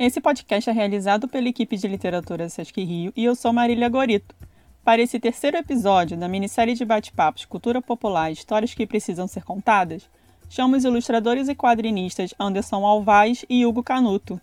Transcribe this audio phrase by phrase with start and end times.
[0.00, 4.32] Esse podcast é realizado pela equipe de literatura Sesc Rio e eu sou Marília Gorito.
[4.84, 10.08] Para esse terceiro episódio da minissérie de bate-papos Cultura Popular Histórias que Precisam Ser Contadas,
[10.48, 14.40] chamo os ilustradores e quadrinistas Anderson Alvaz e Hugo Canuto.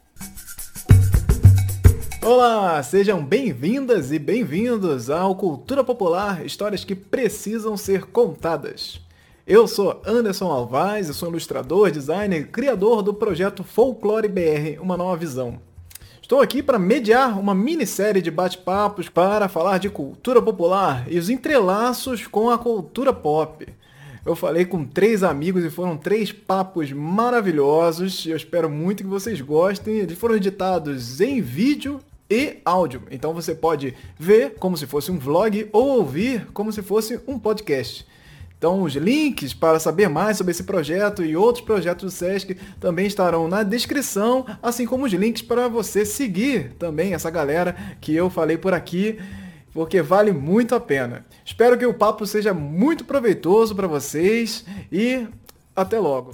[2.22, 9.05] Olá, sejam bem-vindas e bem-vindos ao Cultura Popular Histórias que Precisam Ser Contadas.
[9.48, 15.16] Eu sou Anderson Alvaz, eu sou ilustrador, designer criador do projeto Folklore BR, uma nova
[15.16, 15.60] visão.
[16.20, 21.30] Estou aqui para mediar uma minissérie de bate-papos para falar de cultura popular e os
[21.30, 23.68] entrelaços com a cultura pop.
[24.26, 28.26] Eu falei com três amigos e foram três papos maravilhosos.
[28.26, 29.98] Eu espero muito que vocês gostem.
[29.98, 33.04] Eles foram editados em vídeo e áudio.
[33.12, 37.38] Então você pode ver como se fosse um vlog ou ouvir como se fosse um
[37.38, 38.08] podcast.
[38.58, 43.06] Então, os links para saber mais sobre esse projeto e outros projetos do SESC também
[43.06, 48.30] estarão na descrição, assim como os links para você seguir também essa galera que eu
[48.30, 49.20] falei por aqui,
[49.74, 51.26] porque vale muito a pena.
[51.44, 55.28] Espero que o papo seja muito proveitoso para vocês e
[55.76, 56.32] até logo.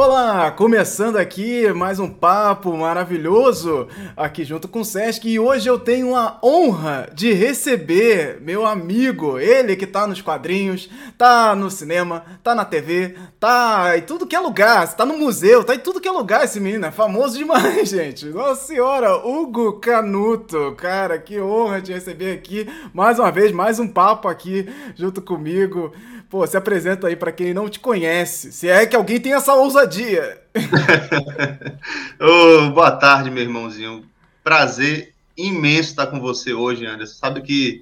[0.00, 5.76] Olá, começando aqui mais um papo maravilhoso aqui junto com o Sesc e hoje eu
[5.76, 12.22] tenho a honra de receber meu amigo, ele que tá nos quadrinhos, tá no cinema,
[12.44, 16.00] tá na TV, tá em tudo que é lugar, tá no museu, tá em tudo
[16.00, 18.26] que é lugar esse menino, é famoso demais, gente.
[18.26, 23.88] Nossa senhora, Hugo Canuto, cara, que honra te receber aqui mais uma vez, mais um
[23.88, 25.92] papo aqui junto comigo.
[26.28, 28.52] Pô, se apresenta aí para quem não te conhece.
[28.52, 30.42] Se é que alguém tem essa ousadia.
[32.20, 34.04] oh, boa tarde, meu irmãozinho.
[34.44, 37.14] Prazer imenso estar com você hoje, Anderson.
[37.14, 37.80] Sabe que,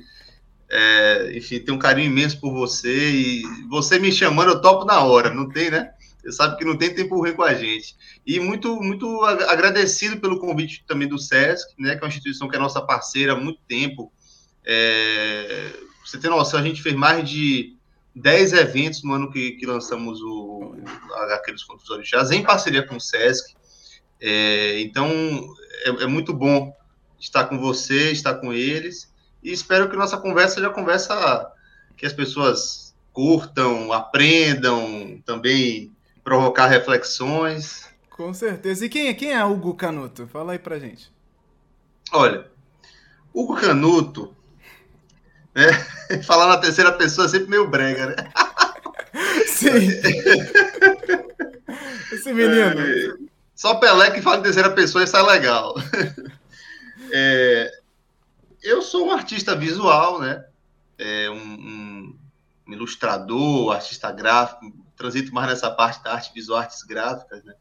[0.71, 5.01] é, enfim, tem um carinho imenso por você e você me chamando, eu topo na
[5.01, 5.91] hora, não tem, né?
[6.23, 7.97] Você sabe que não tem tempo ruim com a gente.
[8.25, 12.55] E muito, muito agradecido pelo convite também do SESC, né, que é uma instituição que
[12.55, 14.13] é nossa parceira há muito tempo.
[14.65, 15.73] É,
[16.05, 17.76] você tem noção, a gente fez mais de
[18.17, 20.75] 10 eventos no ano que, que lançamos o,
[21.35, 23.55] aqueles contos dos orixás, em parceria com o SESC.
[24.19, 25.11] É, então,
[25.85, 26.75] é, é, muito bom
[27.21, 29.13] estar com você, estar com eles,
[29.43, 31.53] e espero que nossa conversa seja conversa
[31.95, 35.95] que as pessoas curtam, aprendam, também
[36.25, 37.87] provocar reflexões.
[38.09, 38.87] Com certeza.
[38.87, 40.27] E quem, é, quem é Hugo Canuto?
[40.27, 41.13] Fala aí pra gente.
[42.13, 42.51] Olha,
[43.33, 44.35] Hugo Canuto
[45.57, 48.15] é, falar na terceira pessoa é sempre meio brega, né?
[49.49, 49.89] Sim.
[52.13, 52.81] Esse menino.
[52.81, 53.17] É,
[53.55, 55.75] só Pelé que fala em terceira pessoa e sai legal.
[57.11, 57.71] É,
[58.63, 60.45] eu sou um artista visual, né?
[60.99, 62.19] É, um, um,
[62.67, 67.55] um, ilustrador, artista gráfico, transito mais nessa parte da arte visual, artes gráficas, né?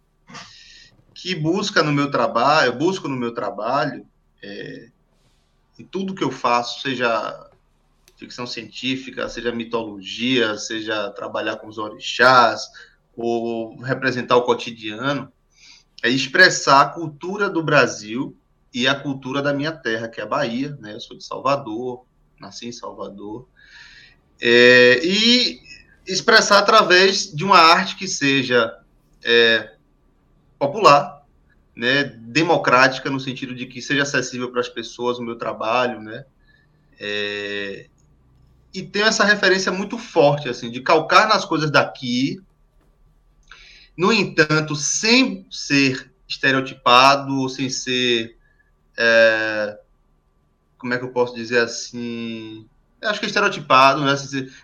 [1.13, 4.05] Que busca no meu trabalho, eu busco no meu trabalho,
[4.43, 4.89] é,
[5.79, 7.49] em tudo que eu faço, seja
[8.17, 12.61] ficção científica, seja mitologia, seja trabalhar com os orixás,
[13.15, 15.31] ou representar o cotidiano,
[16.03, 18.37] é expressar a cultura do Brasil
[18.73, 20.93] e a cultura da minha terra, que é a Bahia, né?
[20.93, 22.05] Eu sou de Salvador,
[22.39, 23.47] nasci em Salvador.
[24.41, 25.59] É, e
[26.05, 28.77] expressar através de uma arte que seja
[29.23, 29.75] é,
[30.59, 31.25] popular,
[31.75, 36.25] né, democrática, no sentido de que seja acessível para as pessoas o meu trabalho, né,
[36.99, 37.89] é,
[38.75, 42.41] e tenho essa referência muito forte, assim, de calcar nas coisas daqui,
[43.97, 48.37] no entanto, sem ser estereotipado, sem ser.
[48.97, 49.77] É,
[50.77, 52.67] como é que eu posso dizer assim?
[53.01, 54.15] Acho que é estereotipado, né?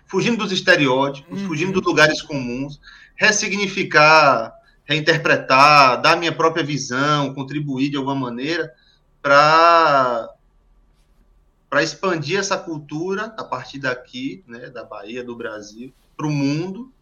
[0.06, 1.48] fugindo dos estereótipos, uhum.
[1.48, 2.80] fugindo dos lugares comuns,
[3.14, 4.52] ressignificar,
[4.84, 8.70] reinterpretar, dar minha própria visão, contribuir de alguma maneira
[9.22, 10.28] para
[11.72, 16.92] para expandir essa cultura a partir daqui, né, da Bahia, do Brasil, para o mundo,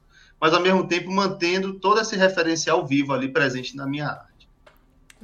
[0.40, 4.49] mas ao mesmo tempo mantendo todo esse referencial vivo ali presente na minha arte.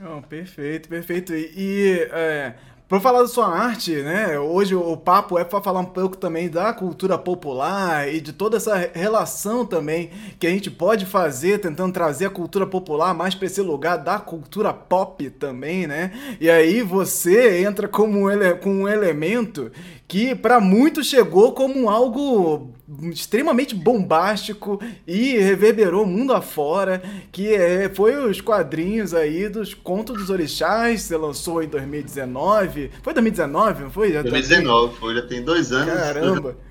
[0.02, 1.32] Oh, perfeito, perfeito.
[1.32, 2.56] E, e é,
[2.88, 4.38] para falar da sua arte, né?
[4.38, 8.58] Hoje o papo é para falar um pouco também da cultura popular e de toda
[8.58, 13.46] essa relação também que a gente pode fazer tentando trazer a cultura popular mais para
[13.46, 16.12] esse lugar da cultura pop também, né?
[16.40, 19.72] E aí você entra como ele com um elemento
[20.08, 22.72] que para muitos chegou como algo
[23.10, 30.30] extremamente bombástico e reverberou mundo afora, que é, foi os quadrinhos aí dos Contos dos
[30.30, 32.90] Orixás, você lançou em 2019.
[33.02, 34.12] Foi 2019, não foi?
[34.12, 35.00] Já 2019, tá...
[35.00, 35.92] foi, já tem dois anos.
[35.92, 36.56] Caramba!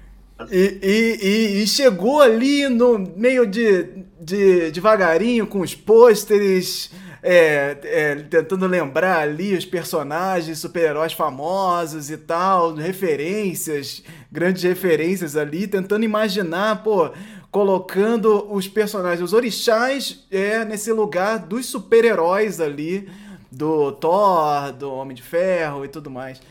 [0.51, 3.87] E, e, e, chegou ali no meio de,
[4.19, 6.91] de devagarinho com os pôsteres,
[7.27, 15.65] é, é, tentando lembrar ali os personagens, super-heróis famosos e tal, referências, grandes referências ali,
[15.65, 17.09] tentando imaginar, pô,
[17.49, 23.09] colocando os personagens, os orixás, é, nesse lugar dos super-heróis ali
[23.51, 26.41] do Thor, do Homem de Ferro e tudo mais.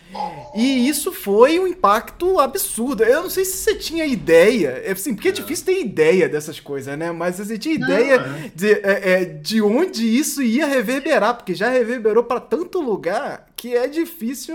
[0.54, 3.02] E isso foi um impacto absurdo.
[3.02, 6.60] Eu não sei se você tinha ideia, é, assim, porque é difícil ter ideia dessas
[6.60, 7.12] coisas, né?
[7.12, 8.50] Mas você tinha ideia não, é.
[8.54, 13.74] de, é, é, de onde isso ia reverberar, porque já reverberou para tanto lugar que
[13.74, 14.54] é difícil.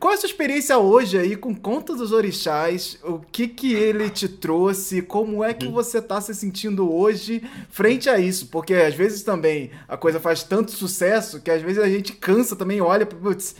[0.00, 2.98] Qual é a sua experiência hoje aí com Conta dos Orixás?
[3.04, 5.00] O que que ele te trouxe?
[5.00, 5.72] Como é que uhum.
[5.72, 7.40] você tá se sentindo hoje
[7.70, 8.48] frente a isso?
[8.48, 12.56] Porque às vezes também a coisa faz tanto sucesso que às vezes a gente cansa
[12.56, 13.54] também, olha, putz,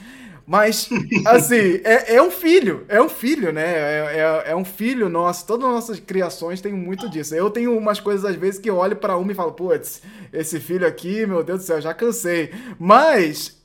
[0.45, 0.89] mas,
[1.27, 3.65] assim, é, é, um filho, é um filho, né?
[3.65, 5.47] É, é, é, um filho nosso.
[5.47, 7.37] Todas as nossas criações têm muito disso.
[7.37, 10.03] Eu tenho umas coisas, às vezes, que olho para uma e falo, putz,
[10.33, 12.51] esse filho aqui, meu Deus do céu, já cansei.
[12.81, 13.62] Mas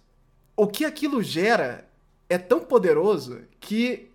[0.58, 1.88] o que aquilo gera
[2.28, 4.10] é tão poderoso que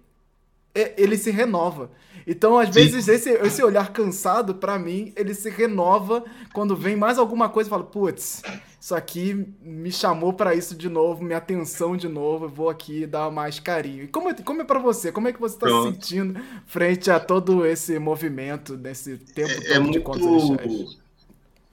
[0.75, 1.91] é, ele se renova.
[2.27, 2.75] Então, às Sim.
[2.75, 7.69] vezes, esse, esse olhar cansado, para mim, ele se renova quando vem mais alguma coisa
[7.69, 8.43] e fala, putz,
[8.81, 13.06] isso aqui me chamou para isso de novo, minha atenção de novo, eu vou aqui
[13.06, 14.05] dar mais carinho.
[14.05, 15.11] E como, é, como é para você?
[15.11, 19.55] Como é que você tá se sentindo frente a todo esse movimento, nesse tempo é,
[19.55, 20.99] todo é de muito,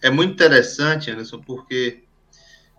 [0.01, 2.03] É muito interessante, Anderson, porque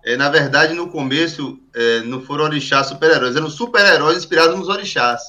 [0.04, 5.22] é, na verdade, no começo, é, não foram orixás super-heróis, eram super-heróis inspirados nos orixás.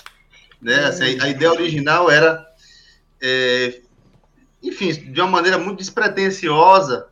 [0.62, 0.73] Né?
[0.73, 0.85] É.
[0.85, 2.45] Assim, a, a, ideia original era,
[3.21, 3.81] é,
[4.63, 7.07] enfim, de uma maneira muito despretensiosa,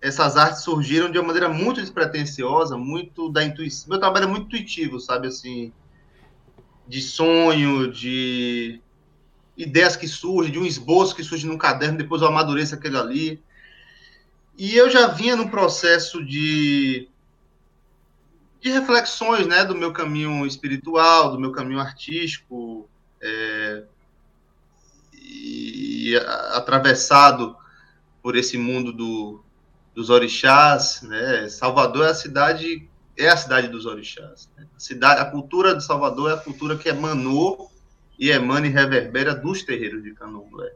[0.00, 3.90] essas artes surgiram de uma maneira muito despretensiosa, muito da intuição.
[3.90, 5.72] Meu trabalho é muito intuitivo, sabe, assim,
[6.88, 8.80] de sonho, de
[9.56, 13.42] ideias que surgem, de um esboço que surge num caderno, depois eu amadureço aquele ali.
[14.60, 17.08] E eu já vinha no processo de,
[18.60, 22.86] de reflexões né, do meu caminho espiritual, do meu caminho artístico,
[23.22, 23.84] é,
[25.14, 26.14] e
[26.52, 27.56] atravessado
[28.22, 29.42] por esse mundo do,
[29.94, 31.48] dos orixás, né?
[31.48, 32.86] Salvador é a cidade
[33.16, 34.50] é a cidade dos orixás.
[34.58, 34.66] Né?
[34.76, 37.72] A cidade, a cultura de Salvador é a cultura que emanou
[38.18, 40.74] e emana e reverbera dos terreiros de Candomblé.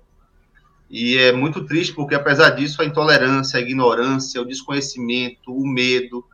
[0.91, 6.25] E é muito triste porque, apesar disso, a intolerância, a ignorância, o desconhecimento, o medo,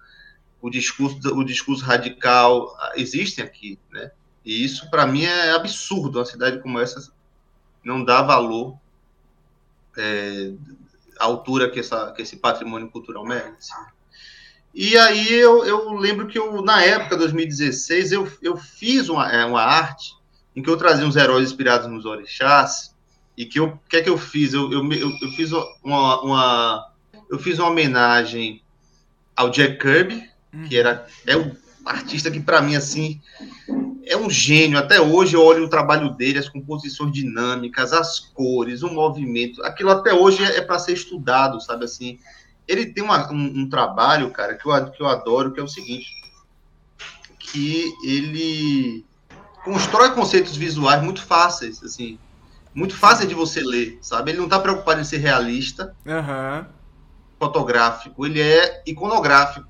[0.61, 4.11] o discurso, o discurso radical ah, existem aqui, né?
[4.45, 6.19] E isso, para mim, é absurdo.
[6.19, 7.13] Uma cidade como essa
[7.85, 8.77] não dá valor
[9.97, 10.53] é,
[11.19, 13.73] à altura que, essa, que esse patrimônio cultural merece.
[14.75, 19.45] E aí eu, eu lembro que eu, na época, 2016, eu, eu fiz uma, é,
[19.45, 20.15] uma arte
[20.55, 22.90] em que eu trazia uns heróis inspirados nos orixás,
[23.41, 24.53] e que eu que é que eu fiz?
[24.53, 25.51] Eu, eu, eu, fiz
[25.83, 26.93] uma, uma,
[27.31, 28.63] eu fiz uma homenagem
[29.35, 30.29] ao Jack Kirby,
[30.69, 33.19] que era é um artista que para mim assim
[34.05, 34.79] é um gênio.
[34.79, 39.65] Até hoje eu olho o trabalho dele, as composições dinâmicas, as cores, o movimento.
[39.65, 42.19] Aquilo até hoje é, é para ser estudado, sabe assim.
[42.69, 45.69] Ele tem uma, um, um, trabalho, cara, que eu, que eu adoro, que é o
[45.69, 46.11] seguinte,
[47.39, 49.03] que ele
[49.65, 52.19] constrói conceitos visuais muito fáceis, assim
[52.75, 54.31] muito fácil de você ler, sabe?
[54.31, 56.65] Ele não está preocupado em ser realista, uhum.
[57.39, 59.69] fotográfico, ele é iconográfico.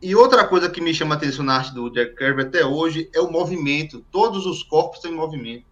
[0.00, 3.08] E outra coisa que me chama a atenção na arte do Jack Kirby até hoje
[3.14, 4.04] é o movimento.
[4.10, 5.64] Todos os corpos têm movimento.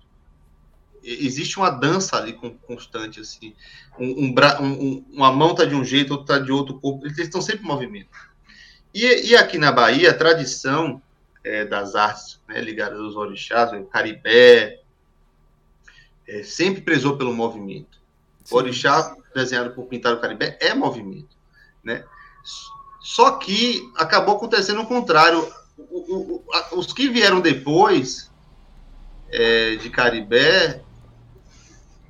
[1.02, 3.54] Existe uma dança ali constante, assim.
[3.98, 7.04] Um, um, um, uma mão está de um jeito, outra está de outro corpo.
[7.04, 8.10] Eles estão sempre em movimento.
[8.94, 11.02] E, e aqui na Bahia, a tradição
[11.42, 14.79] é, das artes né, ligadas aos orixás, o caribé,
[16.30, 17.98] é, sempre prezou pelo movimento.
[18.44, 18.54] Sim.
[18.54, 21.36] O orixá, desenhado por Pintado Caribé, é movimento.
[21.82, 22.04] Né?
[23.00, 25.44] Só que acabou acontecendo o contrário.
[25.76, 28.30] O, o, a, os que vieram depois
[29.28, 30.82] é, de Caribé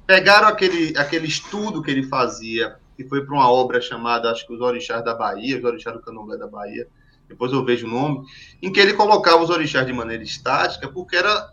[0.06, 4.52] pegaram aquele, aquele estudo que ele fazia, que foi para uma obra chamada, acho que
[4.52, 6.86] Os Orixás da Bahia, Os Orixás do Candomblé da Bahia,
[7.26, 8.26] depois eu vejo o nome,
[8.60, 11.52] em que ele colocava os orixás de maneira estática, porque era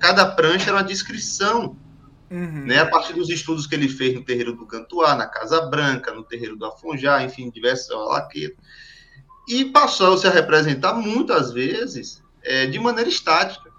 [0.00, 1.76] cada prancha era uma descrição
[2.32, 2.64] Uhum.
[2.64, 6.14] Né, a partir dos estudos que ele fez no terreiro do Cantuá, na Casa Branca,
[6.14, 8.56] no terreiro do Afonjá, enfim, diversos alaqueiros.
[9.46, 13.70] E passou -se a representar muitas vezes é, de maneira estática.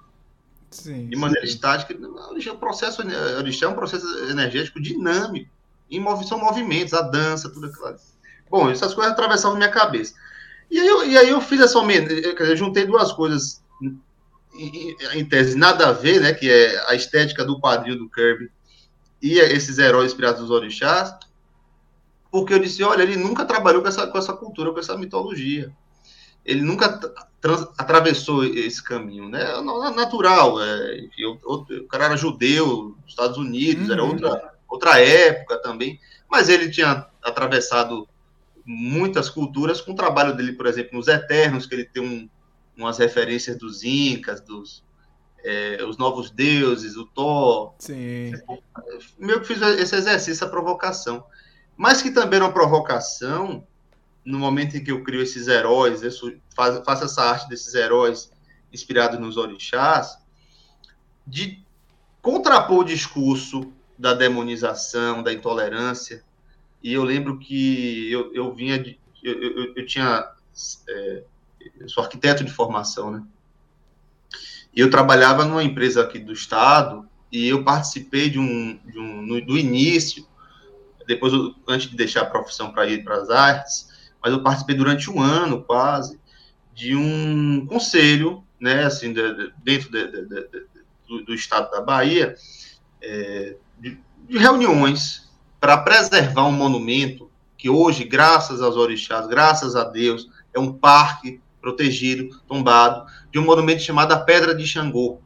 [0.69, 1.53] Sim, de maneira sim.
[1.53, 1.95] estática.
[1.95, 3.01] O processo
[3.39, 5.49] orixá é um processo energético dinâmico.
[5.89, 7.95] E são movimentos, a dança, tudo aquilo.
[8.51, 10.13] Bom, essas coisas atravessavam minha cabeça.
[10.69, 13.63] E aí eu, e aí eu fiz essa homenagem, eu juntei duas coisas
[14.55, 16.33] em, em, tese, nada a ver, né?
[16.33, 18.49] Que é a estética do quadril do Kirby
[19.21, 21.15] e esses heróis inspirados nos orixás,
[22.29, 25.71] porque eu disse, olha, ele nunca trabalhou com essa, com essa cultura, com essa mitologia.
[26.43, 26.99] Ele nunca
[27.39, 29.45] trans, atravessou esse caminho, né?
[29.95, 33.93] Natural, é, enfim, o, o, cara era judeu, Estados Unidos, uhum.
[33.93, 35.97] era outra, outra época também,
[36.29, 38.05] mas ele tinha atravessado
[38.65, 42.29] muitas culturas com o trabalho dele, por exemplo, nos Eternos, que ele tem um,
[42.77, 44.83] umas referências dos Incas, dos
[45.43, 47.73] é, os novos deuses, o Thor.
[47.79, 48.31] Sim.
[49.19, 51.23] Meio que fiz esse exercício, essa provocação.
[51.75, 53.65] Mas que também era uma provocação
[54.23, 56.01] no momento em que eu crio esses heróis,
[56.55, 58.31] faço, faço essa arte desses heróis
[58.71, 60.17] inspirados nos orixás,
[61.27, 61.61] de
[62.21, 66.23] contrapor o discurso da demonização, da intolerância.
[66.81, 68.99] E eu lembro que eu, eu vinha de.
[69.21, 70.31] Eu, eu, eu tinha.
[70.89, 71.23] É,
[71.79, 73.23] eu sou arquiteto de formação, né?
[74.75, 79.21] E eu trabalhava numa empresa aqui do estado e eu participei de um, de um
[79.21, 80.25] no, do início,
[81.05, 81.33] depois,
[81.67, 83.89] antes de deixar a profissão para ir para as artes,
[84.21, 86.19] mas eu participei durante um ano quase
[86.73, 90.05] de um conselho, né, assim, de, de, dentro de,
[91.07, 92.35] do, do, estado da Bahia,
[93.01, 95.29] é, de, de reuniões
[95.59, 101.41] para preservar um monumento que hoje, graças aos orixás, graças a Deus, é um parque
[101.63, 105.21] protegido, tombado, de um monumento chamado a Pedra de Xangô.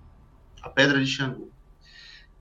[0.62, 1.50] A Pedra de Xangô.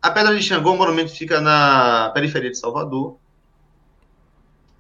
[0.03, 3.17] A Pedra de Xangô, o é monumento fica na periferia de Salvador,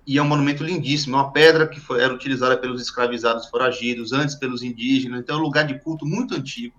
[0.07, 4.13] e é um monumento lindíssimo, é uma pedra que foi, era utilizada pelos escravizados foragidos,
[4.13, 6.77] antes pelos indígenas, então é um lugar de culto muito antigo,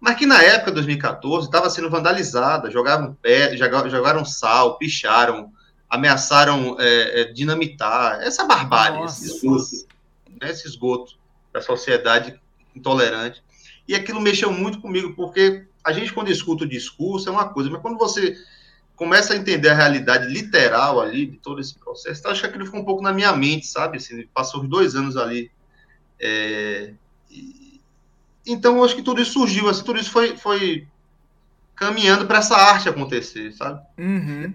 [0.00, 3.56] mas que na época de 2014 estava sendo vandalizada, jogavam pedra,
[3.90, 5.52] jogaram sal, picharam,
[5.90, 9.86] ameaçaram é, é, dinamitar, essa barbárie, esse esgoto,
[10.40, 11.25] né, esse esgoto
[11.56, 12.38] da sociedade
[12.74, 13.42] intolerante.
[13.88, 17.70] E aquilo mexeu muito comigo, porque a gente, quando escuta o discurso, é uma coisa,
[17.70, 18.36] mas quando você
[18.94, 22.80] começa a entender a realidade literal ali de todo esse processo, acho que aquilo ficou
[22.80, 23.96] um pouco na minha mente, sabe?
[23.96, 25.50] Assim, passou os dois anos ali.
[26.20, 26.92] É,
[28.46, 30.86] então, acho que tudo isso surgiu, assim, tudo isso foi, foi
[31.74, 33.80] caminhando para essa arte acontecer, sabe?
[33.96, 34.52] Uhum.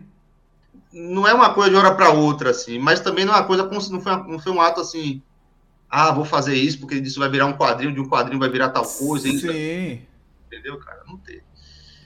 [0.94, 3.64] Não é uma coisa de hora para outra, assim, mas também não é uma coisa,
[3.64, 5.22] não foi, não foi um ato assim
[5.92, 8.70] ah, vou fazer isso porque isso vai virar um quadrinho, de um quadrinho vai virar
[8.70, 9.28] tal coisa.
[9.28, 9.36] Sim.
[9.36, 9.48] Isso,
[10.48, 11.04] entendeu, cara?
[11.06, 11.44] Não teve.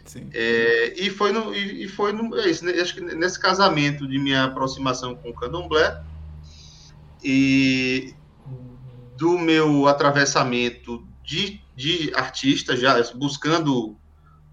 [0.04, 0.27] Sim.
[0.34, 2.74] É, e foi no, e, foi no, é isso, né?
[2.82, 6.01] acho que nesse casamento de minha aproximação com o candomblé
[7.24, 8.15] e
[9.15, 13.96] do meu atravessamento de, de artista, já buscando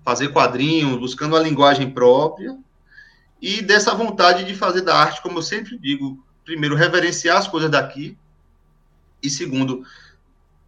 [0.05, 2.59] fazer quadrinhos, buscando a linguagem própria,
[3.41, 7.71] e dessa vontade de fazer da arte, como eu sempre digo, primeiro, reverenciar as coisas
[7.71, 8.17] daqui,
[9.23, 9.85] e segundo,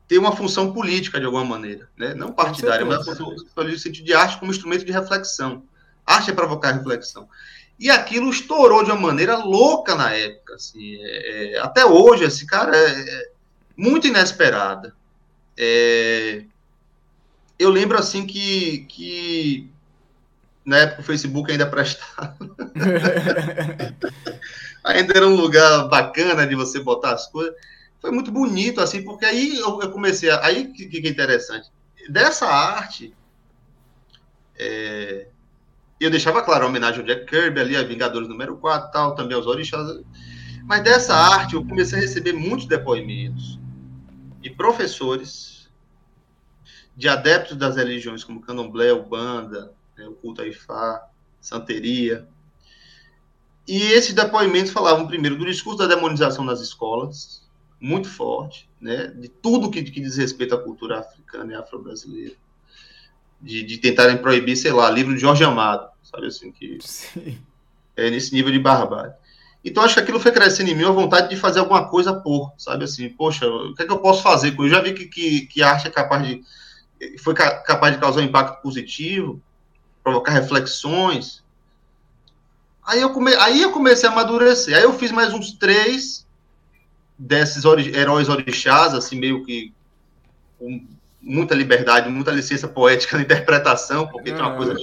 [0.07, 2.15] ter uma função política de alguma maneira, né?
[2.15, 5.65] não partidária, mas no sentido de arte como instrumento de reflexão.
[6.07, 7.29] Arte é provocar reflexão.
[7.79, 10.55] E aquilo estourou de uma maneira louca na época.
[10.55, 13.31] Assim, é, é até hoje, esse cara é, é
[13.77, 14.95] muito inesperada.
[15.57, 16.45] É,
[17.59, 19.71] eu lembro assim que, que
[20.65, 22.37] na época o Facebook ainda prestava.
[24.85, 27.55] ainda era um lugar bacana de você botar as coisas
[28.05, 30.45] foi muito bonito, assim, porque aí eu, eu comecei a.
[30.45, 31.73] Aí que, que é interessante.
[32.11, 33.17] Dessa arte,
[34.59, 35.29] é,
[35.99, 39.35] eu deixava claro a homenagem ao Jack Kirby, ali, a Vingadores número 4 tal, também
[39.35, 39.89] aos Orixás.
[40.67, 43.59] Mas dessa arte eu comecei a receber muitos depoimentos
[44.39, 45.71] de professores,
[46.95, 51.09] de adeptos das religiões como Candomblé, Ubanda, né, o culto a Ifá,
[51.41, 52.29] Santeria.
[53.67, 57.44] E esses depoimentos falavam primeiro do discurso da demonização nas escolas,
[57.85, 62.35] muito forte, né, de tudo que, que diz respeito à cultura africana e afro-brasileira.
[63.39, 67.39] De, de tentarem proibir, sei lá, livro de Jorge Amado, sabe assim, que Sim.
[67.95, 69.13] é nesse nível de barbárie.
[69.63, 72.55] Então, acho que aquilo foi crescendo em mim a vontade de fazer alguma coisa por,
[72.57, 74.55] sabe assim, poxa, o que é que eu posso fazer?
[74.59, 76.43] Eu já vi que, que, que a arte é capaz de,
[77.19, 79.43] foi ca capaz de causar um impacto positivo,
[80.03, 81.45] provocar reflexões.
[82.83, 84.75] Aí eu, come, aí eu comecei a amadurecer.
[84.75, 86.24] Aí eu fiz mais uns três,
[87.19, 89.73] desses ori heróis orixás, assim, meio que
[90.59, 90.87] com
[91.21, 94.37] muita liberdade, muita licença poética na interpretação, porque uhum.
[94.37, 94.77] tem uma coisa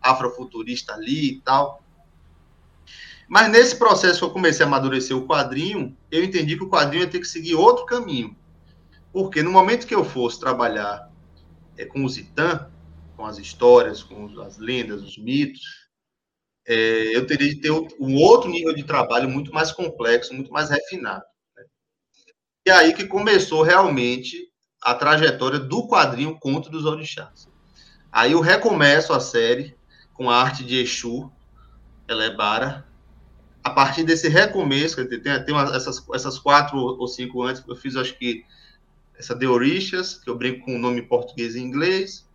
[0.00, 1.82] afrofuturista ali e tal.
[3.28, 7.02] Mas nesse processo que eu comecei a amadurecer o quadrinho, eu entendi que o quadrinho
[7.02, 8.36] ia ter que seguir outro caminho.
[9.12, 11.10] Porque no momento que eu fosse trabalhar
[11.76, 12.68] é, com os Itã,
[13.16, 15.88] com as histórias, com as lendas, os mitos,
[16.66, 20.70] é, eu teria de ter um outro nível de trabalho muito mais complexo, muito mais
[20.70, 21.24] refinado.
[22.66, 24.50] E aí que começou realmente
[24.82, 27.48] a trajetória do quadrinho Conto dos Orixás.
[28.10, 29.76] Aí eu recomeço a série
[30.12, 31.30] com a arte de Exu,
[32.08, 32.84] Elebara.
[33.62, 37.94] A partir desse recomeço, tem, tem uma, essas, essas quatro ou cinco antes, eu fiz
[37.94, 38.44] acho que
[39.16, 42.26] essa de Orixas, que eu brinco com o nome em português e inglês.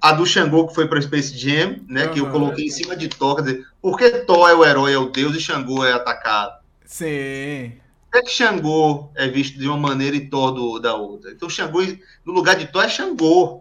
[0.00, 2.06] A do Xangô, que foi para Space Jam, né?
[2.06, 2.12] Uhum.
[2.12, 3.36] Que eu coloquei em cima de Thor.
[3.36, 6.64] Quer dizer, por que Thor é o herói, é o deus, e Xangô é atacado?
[6.86, 7.83] Sim.
[8.14, 11.32] Por que Xangô é visto de uma maneira e Thor do, da outra?
[11.32, 11.80] Então, Xangô,
[12.24, 13.60] no lugar de Thor, é Xangô.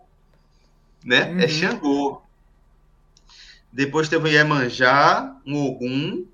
[1.03, 1.21] Né?
[1.21, 1.39] É uhum.
[1.39, 2.21] É Xangô.
[3.71, 6.27] Depois teve o Iemanjá, um Ogum,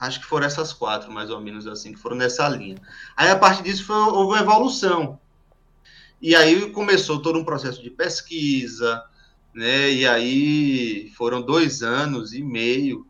[0.00, 2.76] Acho que foram essas quatro, mais ou menos assim, que foram nessa linha.
[3.16, 5.18] Aí, a partir disso, foi, houve uma evolução.
[6.22, 9.04] E aí começou todo um processo de pesquisa,
[9.52, 9.90] né?
[9.90, 13.07] E aí foram dois anos e meio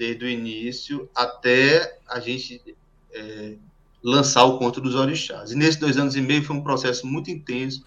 [0.00, 2.74] desde o início até a gente
[3.12, 3.56] é,
[4.02, 5.50] lançar o Conto dos Orixás.
[5.52, 7.84] E nesses dois anos e meio foi um processo muito intenso.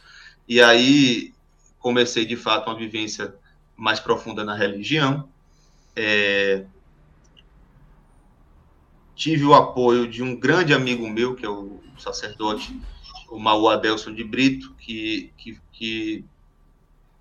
[0.48, 1.34] E aí
[1.80, 3.34] comecei, de fato, uma vivência
[3.76, 5.28] mais profunda na religião.
[5.96, 6.66] É,
[9.16, 12.80] tive o apoio de um grande amigo meu, que é o sacerdote,
[13.32, 16.26] o Maú Adelson de Brito, que, que, que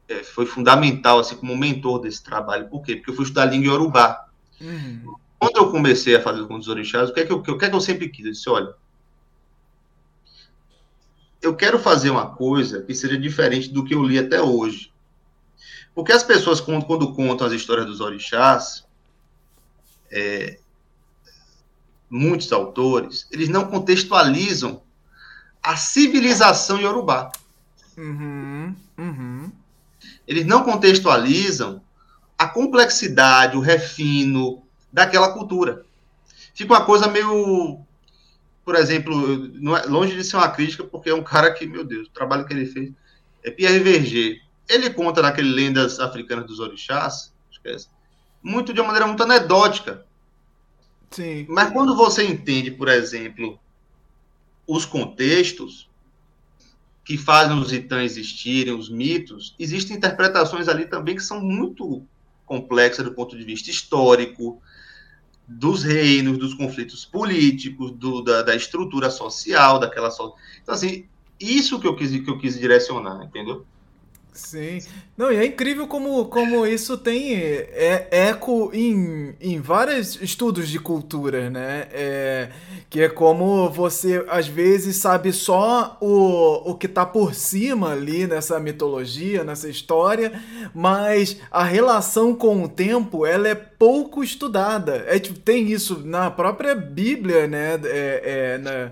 [0.06, 2.68] é, foi fundamental, assim, como mentor desse trabalho.
[2.68, 2.96] Por quê?
[2.96, 4.28] Porque eu fui estudar língua Yorubá.
[4.62, 5.14] Uhum.
[5.38, 7.64] Quando eu comecei a fazer com os orixás, o que, é que eu, o que
[7.64, 8.24] é que eu sempre quis?
[8.24, 8.74] Eu disse, olha,
[11.42, 14.92] eu quero fazer uma coisa que seja diferente do que eu li até hoje.
[15.94, 18.86] Porque as pessoas, quando, quando contam as histórias dos orixás,
[20.10, 20.58] é,
[22.08, 24.80] muitos autores, eles não contextualizam
[25.62, 27.32] a civilização iorubá.
[27.96, 29.52] Uhum, uhum.
[30.26, 31.82] Eles não contextualizam
[32.42, 35.86] a complexidade, o refino daquela cultura.
[36.52, 37.78] Fica uma coisa meio,
[38.64, 39.14] por exemplo,
[39.76, 42.44] é, longe de ser uma crítica, porque é um cara que, meu Deus, o trabalho
[42.44, 42.92] que ele fez
[43.44, 44.42] é Pierre Verger.
[44.68, 47.88] Ele conta naquele Lendas Africanas dos Orixás, esquece,
[48.42, 50.04] muito de uma maneira muito anedótica.
[51.12, 51.46] Sim.
[51.48, 53.56] Mas quando você entende, por exemplo,
[54.66, 55.88] os contextos
[57.04, 62.04] que fazem os itãs existirem, os mitos, existem interpretações ali também que são muito
[62.52, 64.60] complexas do ponto de vista histórico,
[65.48, 70.34] dos reinos, dos conflitos políticos, do, da, da, estrutura social daquela so...
[70.62, 71.06] Então, assim,
[71.40, 73.64] isso que eu quis, que eu quis direcionar, entendeu?
[74.32, 74.78] Sim.
[75.14, 80.78] Não, e é incrível como, como isso tem é, eco em, em vários estudos de
[80.78, 81.86] cultura, né?
[81.92, 82.48] É,
[82.88, 88.26] que é como você, às vezes, sabe só o, o que tá por cima ali
[88.26, 90.32] nessa mitologia, nessa história,
[90.74, 95.04] mas a relação com o tempo, ela é pouco estudada.
[95.08, 97.78] É, tipo, tem isso na própria Bíblia, né?
[97.84, 98.90] É, é, na,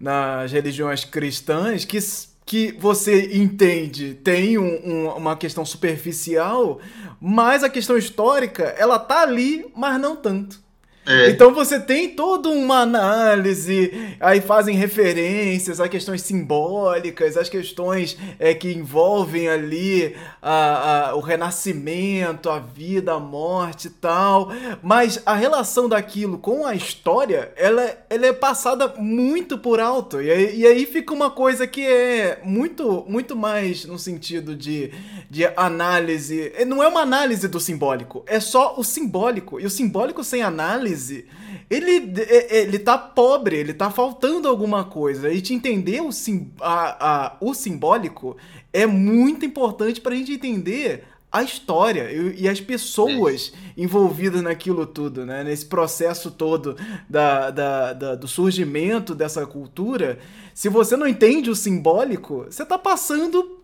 [0.00, 1.98] nas religiões cristãs, que
[2.50, 6.80] que você entende tem um, um, uma questão superficial,
[7.20, 10.60] mas a questão histórica, ela tá ali, mas não tanto.
[11.10, 11.30] É.
[11.30, 18.54] Então você tem toda uma análise, aí fazem referências a questões simbólicas, as questões é,
[18.54, 24.52] que envolvem ali a, a, o renascimento, a vida, a morte e tal.
[24.82, 30.22] Mas a relação daquilo com a história, ela, ela é passada muito por alto.
[30.22, 34.92] E aí, e aí fica uma coisa que é muito, muito mais no sentido de,
[35.28, 36.52] de análise.
[36.66, 39.58] Não é uma análise do simbólico, é só o simbólico.
[39.58, 40.99] E o simbólico sem análise
[41.68, 45.30] ele, é, é, ele tá pobre, ele tá faltando alguma coisa.
[45.30, 48.36] E te entender o, sim, a, a, o simbólico
[48.72, 53.80] é muito importante pra gente entender a história e, e as pessoas é.
[53.82, 55.44] envolvidas naquilo tudo, né?
[55.44, 56.76] Nesse processo todo
[57.08, 60.18] da, da, da, do surgimento dessa cultura.
[60.52, 63.60] Se você não entende o simbólico, você tá passando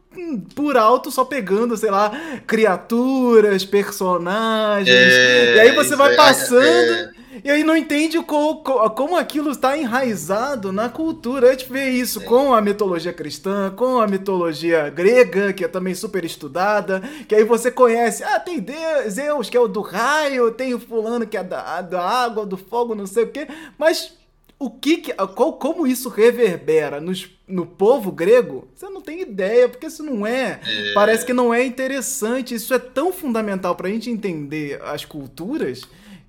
[0.54, 2.10] por alto, só pegando, sei lá,
[2.46, 4.88] criaturas, personagens.
[4.96, 6.62] É, e aí você vai passando.
[6.64, 7.15] É,
[7.46, 8.56] e aí não entende como,
[8.90, 11.46] como aquilo está enraizado na cultura.
[11.46, 15.94] A gente vê isso com a mitologia cristã, com a mitologia grega, que é também
[15.94, 18.66] super estudada, que aí você conhece, ah, tem
[19.08, 22.56] Zeus, que é o do raio, tem o fulano que é da, da água, do
[22.56, 23.46] fogo, não sei o quê,
[23.78, 24.14] mas
[24.58, 29.68] o que, que qual, como isso reverbera nos, no povo grego, você não tem ideia,
[29.68, 33.86] porque isso não é, é, parece que não é interessante, isso é tão fundamental para
[33.86, 35.82] a gente entender as culturas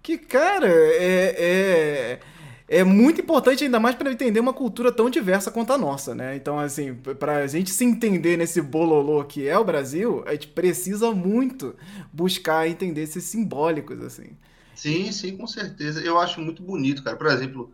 [0.08, 5.52] que, cara, é, é, é muito importante, ainda mais para entender uma cultura tão diversa
[5.52, 6.34] quanto a nossa, né?
[6.34, 10.48] Então, assim, para a gente se entender nesse bololô que é o Brasil, a gente
[10.48, 11.76] precisa muito
[12.14, 14.30] buscar entender esses simbólicos, assim.
[14.74, 16.00] Sim, sim, com certeza.
[16.00, 17.18] Eu acho muito bonito, cara.
[17.18, 17.70] Por exemplo,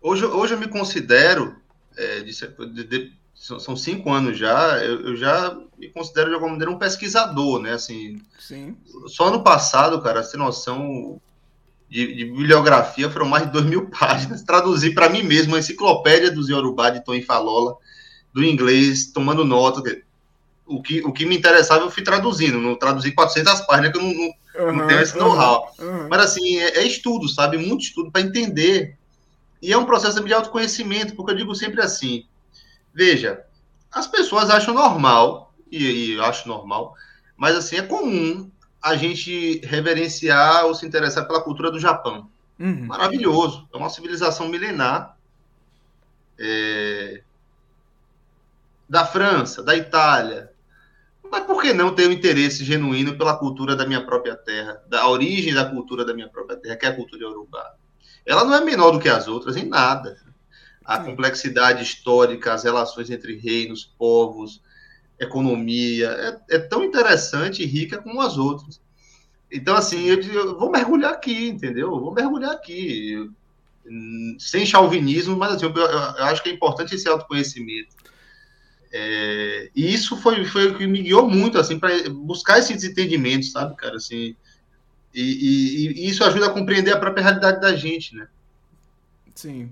[0.00, 1.56] hoje, hoje eu me considero
[1.94, 2.32] é, de,
[2.72, 6.78] de, de, são cinco anos já, eu, eu, já me considero de alguma maneira um
[6.78, 7.72] pesquisador, né?
[7.72, 8.74] Assim, Sim.
[9.08, 11.20] Só no passado, cara, sem noção
[11.88, 14.42] de, de, bibliografia foram mais de dois mil páginas.
[14.42, 17.76] Traduzi para mim mesmo a enciclopédia dos Yorubá de Tony Falola,
[18.32, 19.82] do inglês, tomando nota.
[20.66, 24.02] O que, o que me interessava eu fui traduzindo, não traduzi 400 páginas, que eu
[24.02, 25.72] não, não, uhum, não tenho esse know-how.
[25.78, 26.08] Uhum.
[26.08, 27.56] Mas assim, é, é, estudo, sabe?
[27.56, 28.96] Muito estudo para entender.
[29.62, 32.26] E é um processo de autoconhecimento, porque eu digo sempre assim:
[32.92, 33.42] veja,
[33.92, 36.94] as pessoas acham normal, e, e eu acho normal,
[37.36, 38.50] mas assim, é comum
[38.86, 42.30] a gente reverenciar ou se interessar pela cultura do Japão.
[42.58, 42.86] Uhum.
[42.86, 43.68] Maravilhoso.
[43.74, 45.16] É uma civilização milenar.
[46.38, 47.20] É...
[48.88, 50.52] Da França, da Itália.
[51.28, 55.08] Mas por que não ter um interesse genuíno pela cultura da minha própria terra, da
[55.08, 57.74] origem da cultura da minha própria terra, que é a cultura iorubá?
[58.24, 60.16] Ela não é menor do que as outras em nada.
[60.84, 64.62] A complexidade histórica, as relações entre reinos, povos,
[65.18, 68.80] economia, é, é, tão interessante e rica como as outras.
[69.50, 71.94] Então, assim, eu, eu vou mergulhar aqui, entendeu?
[71.94, 73.30] Eu vou mergulhar aqui,
[74.38, 77.94] sem chauvinismo, mas assim, eu, eu, acho que é importante esse autoconhecimento.
[78.92, 83.52] É, e isso foi, foi o que me guiou muito, assim, para buscar esses entendimentos,
[83.52, 84.34] sabe, cara, assim,
[85.14, 88.28] e, e, e, isso ajuda a compreender a própria realidade da gente, né?
[89.34, 89.70] Sim.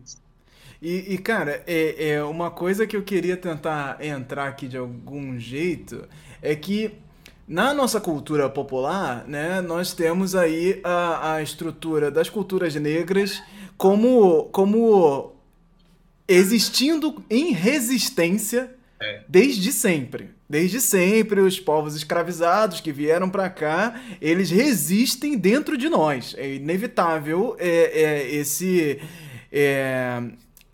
[0.84, 5.38] E, e, cara, é, é uma coisa que eu queria tentar entrar aqui de algum
[5.38, 6.06] jeito
[6.42, 6.90] é que
[7.48, 13.42] na nossa cultura popular, né, nós temos aí a, a estrutura das culturas negras
[13.78, 15.32] como, como
[16.28, 18.70] existindo em resistência
[19.00, 19.22] é.
[19.26, 20.34] desde sempre.
[20.46, 26.34] Desde sempre, os povos escravizados que vieram para cá, eles resistem dentro de nós.
[26.36, 29.00] É inevitável é, é esse,
[29.50, 30.22] é,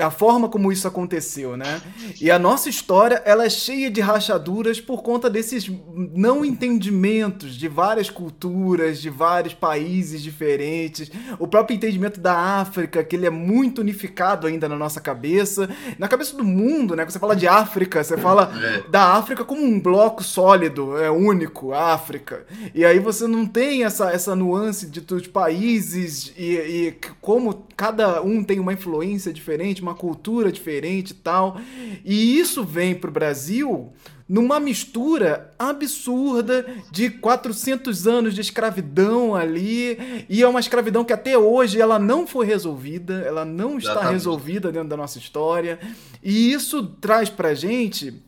[0.00, 1.80] a forma como isso aconteceu, né?
[2.20, 5.70] E a nossa história, ela é cheia de rachaduras por conta desses
[6.14, 11.10] não entendimentos de várias culturas, de vários países diferentes.
[11.38, 16.08] O próprio entendimento da África, que ele é muito unificado ainda na nossa cabeça, na
[16.08, 17.04] cabeça do mundo, né?
[17.04, 18.88] Quando você fala de África, você fala é.
[18.88, 22.46] da África como um bloco sólido, é único, África.
[22.74, 28.22] E aí você não tem essa, essa nuance de dos países e, e como cada
[28.22, 31.60] um tem uma influência diferente, uma uma cultura diferente e tal.
[32.04, 33.92] E isso vem para o Brasil
[34.28, 39.98] numa mistura absurda de 400 anos de escravidão ali,
[40.28, 44.12] e é uma escravidão que até hoje ela não foi resolvida, ela não está Exatamente.
[44.12, 45.80] resolvida dentro da nossa história,
[46.22, 48.22] e isso traz pra gente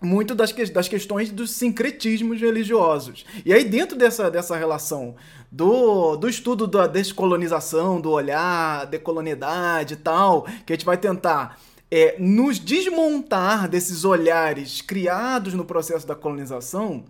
[0.00, 3.24] muito das, que, das questões dos sincretismos religiosos.
[3.44, 5.16] E aí dentro dessa, dessa relação
[5.50, 11.58] do, do estudo da descolonização, do olhar, decolonialidade e tal, que a gente vai tentar
[11.90, 17.04] é, nos desmontar desses olhares criados no processo da colonização,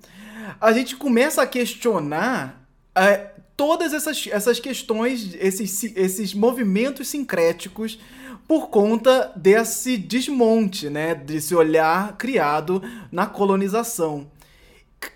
[0.61, 2.63] a gente começa a questionar
[2.95, 7.99] é, todas essas, essas questões, esses, esses movimentos sincréticos
[8.47, 14.31] por conta desse desmonte, né, desse olhar criado na colonização.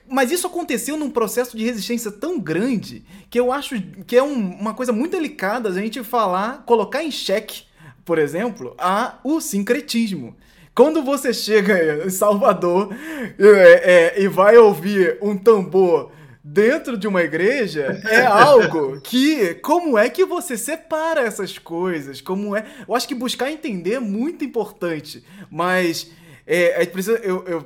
[0.09, 4.57] Mas isso aconteceu num processo de resistência tão grande que eu acho que é um,
[4.57, 7.63] uma coisa muito delicada a gente falar, colocar em xeque,
[8.05, 10.37] por exemplo, a, o sincretismo.
[10.75, 12.93] Quando você chega em Salvador
[13.39, 16.11] é, é, e vai ouvir um tambor
[16.45, 22.21] dentro de uma igreja é algo que como é que você separa essas coisas?
[22.21, 22.65] Como é?
[22.87, 26.11] Eu acho que buscar entender é muito importante mas
[26.47, 27.65] é, a gente precisa eu, eu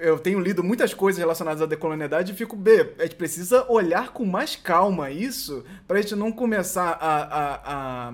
[0.00, 4.12] eu tenho lido muitas coisas relacionadas à decolonialidade e fico, B, a gente precisa olhar
[4.12, 8.12] com mais calma isso para a gente não começar a, a,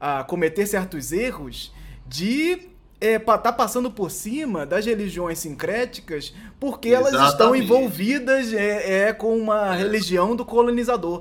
[0.00, 1.72] a, a cometer certos erros
[2.06, 2.71] de
[3.02, 7.16] é, tá passando por cima das religiões sincréticas porque Exatamente.
[7.16, 11.20] elas estão envolvidas é, é, com uma religião do colonizador.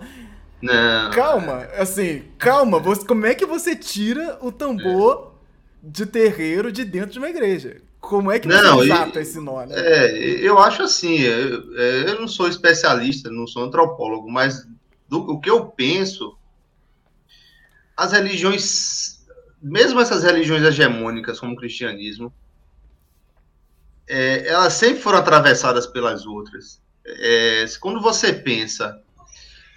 [0.61, 1.09] Não.
[1.09, 2.79] Calma, assim, calma.
[2.79, 5.33] Você, como é que você tira o tambor
[5.83, 5.87] é.
[5.89, 7.81] de terreiro de dentro de uma igreja?
[7.99, 9.75] Como é que não, você exata esse nó, né?
[9.75, 14.67] É, eu acho assim, eu, é, eu, não sou especialista, não sou antropólogo, mas
[15.09, 16.35] do o que eu penso,
[17.97, 19.20] as religiões,
[19.61, 22.33] mesmo essas religiões hegemônicas como o cristianismo,
[24.07, 26.81] é, elas sempre foram atravessadas pelas outras.
[27.05, 29.01] É, quando você pensa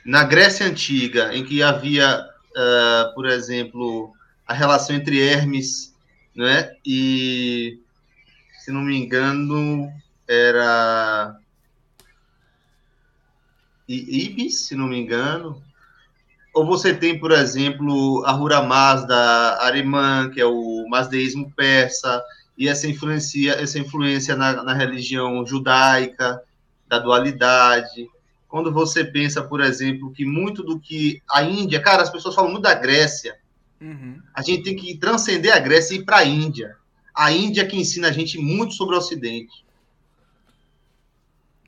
[0.04, 4.12] na Grécia Antiga, em que havia, uh, por exemplo,
[4.46, 5.94] a relação entre Hermes
[6.34, 7.78] né, e
[8.58, 9.90] se não me engano,
[10.26, 11.38] era
[13.88, 15.62] Ibis, se não me engano.
[16.54, 19.16] Ou você tem, por exemplo, a Hura Mazda
[19.60, 22.22] Arimã, que é o mazdeísmo persa,
[22.56, 26.40] e essa influência, essa influência na, na religião judaica,
[26.88, 28.08] da dualidade.
[28.48, 32.52] Quando você pensa, por exemplo, que muito do que a Índia, cara, as pessoas falam
[32.52, 33.36] muito da Grécia.
[33.80, 34.20] Uhum.
[34.32, 36.76] A gente tem que transcender a Grécia e ir para a Índia.
[37.12, 39.64] A Índia é que ensina a gente muito sobre o Ocidente.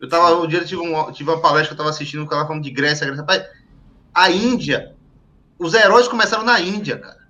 [0.01, 2.35] Eu tava, um dia eu tive, um, tive uma palestra que eu estava assistindo, que
[2.35, 3.25] ela falando de Grécia, Grécia.
[3.25, 3.44] Pai,
[4.16, 4.96] a Índia,
[5.59, 7.26] os heróis começaram na Índia, cara.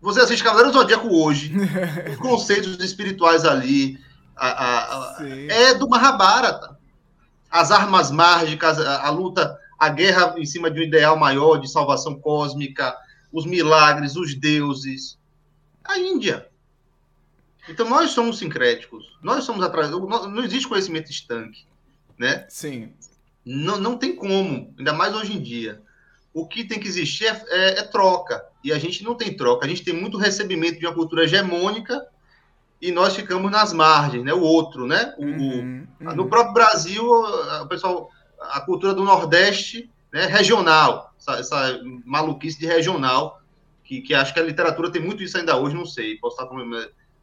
[0.00, 1.52] Você assiste Cavaleiro do Zodíaco hoje,
[2.08, 3.98] os conceitos espirituais ali,
[4.36, 6.78] a, a, a, é do Mahabharata.
[7.50, 12.18] As armas mágicas, a, luta, a guerra em cima de um ideal maior de salvação
[12.18, 12.96] cósmica,
[13.32, 15.18] os milagres, os deuses.
[15.84, 16.48] A Índia.
[17.68, 19.90] Então nós somos sincréticos, nós somos atrás.
[19.90, 21.66] Não existe conhecimento estanque,
[22.16, 22.46] né?
[22.48, 22.94] Sim.
[23.44, 25.82] Não, não tem como, ainda mais hoje em dia.
[26.32, 28.44] O que tem que existir é, é, é troca.
[28.64, 29.66] E a gente não tem troca.
[29.66, 32.06] A gente tem muito recebimento de uma cultura hegemônica
[32.80, 34.32] e nós ficamos nas margens, né?
[34.32, 35.14] O outro, né?
[35.18, 36.14] O, uhum, uhum.
[36.14, 40.26] No próprio Brasil, o pessoal, a cultura do Nordeste, né?
[40.26, 43.40] Regional, essa, essa maluquice de regional,
[43.84, 46.16] que, que acho que a literatura tem muito isso ainda hoje, não sei.
[46.16, 46.58] Posso estar com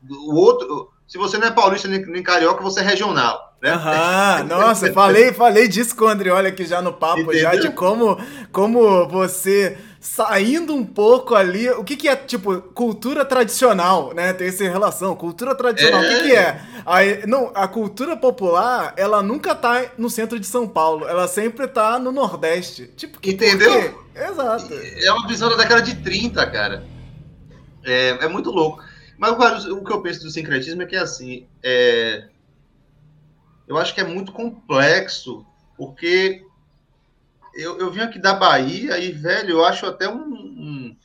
[0.08, 3.50] o outro, se você não é paulista nem, nem carioca, você é regional.
[3.62, 3.72] Né?
[3.72, 7.42] Aham, nossa, falei, falei disso com o Andrioli aqui já no papo, Entendeu?
[7.42, 8.18] já de como,
[8.52, 14.32] como você saindo um pouco ali, o que, que é, tipo, cultura tradicional, né?
[14.32, 16.06] Tem essa relação, cultura tradicional, é.
[16.06, 16.62] o que, que é?
[16.86, 21.68] A, não, a cultura popular, ela nunca tá no centro de São Paulo, ela sempre
[21.68, 22.90] tá no Nordeste.
[22.96, 24.02] Tipo, que, Entendeu?
[24.16, 24.74] Exato.
[24.74, 26.86] É uma visão da década de 30, cara.
[27.84, 28.82] É, é muito louco.
[29.20, 32.30] Mas o que eu penso do sincretismo é que, assim, é...
[33.68, 36.46] eu acho que é muito complexo, porque
[37.54, 40.96] eu, eu vim aqui da Bahia e, velho, eu acho até um, um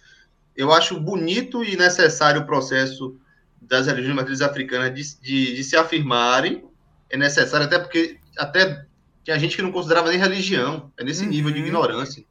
[0.56, 3.18] eu acho bonito e necessário o processo
[3.60, 6.64] das religiões matrizes africanas de, de, de, se afirmarem.
[7.10, 8.86] É necessário, até porque até
[9.24, 10.92] tinha gente que não considerava nem religião.
[10.96, 11.30] É nesse uhum.
[11.30, 12.24] nível de ignorância.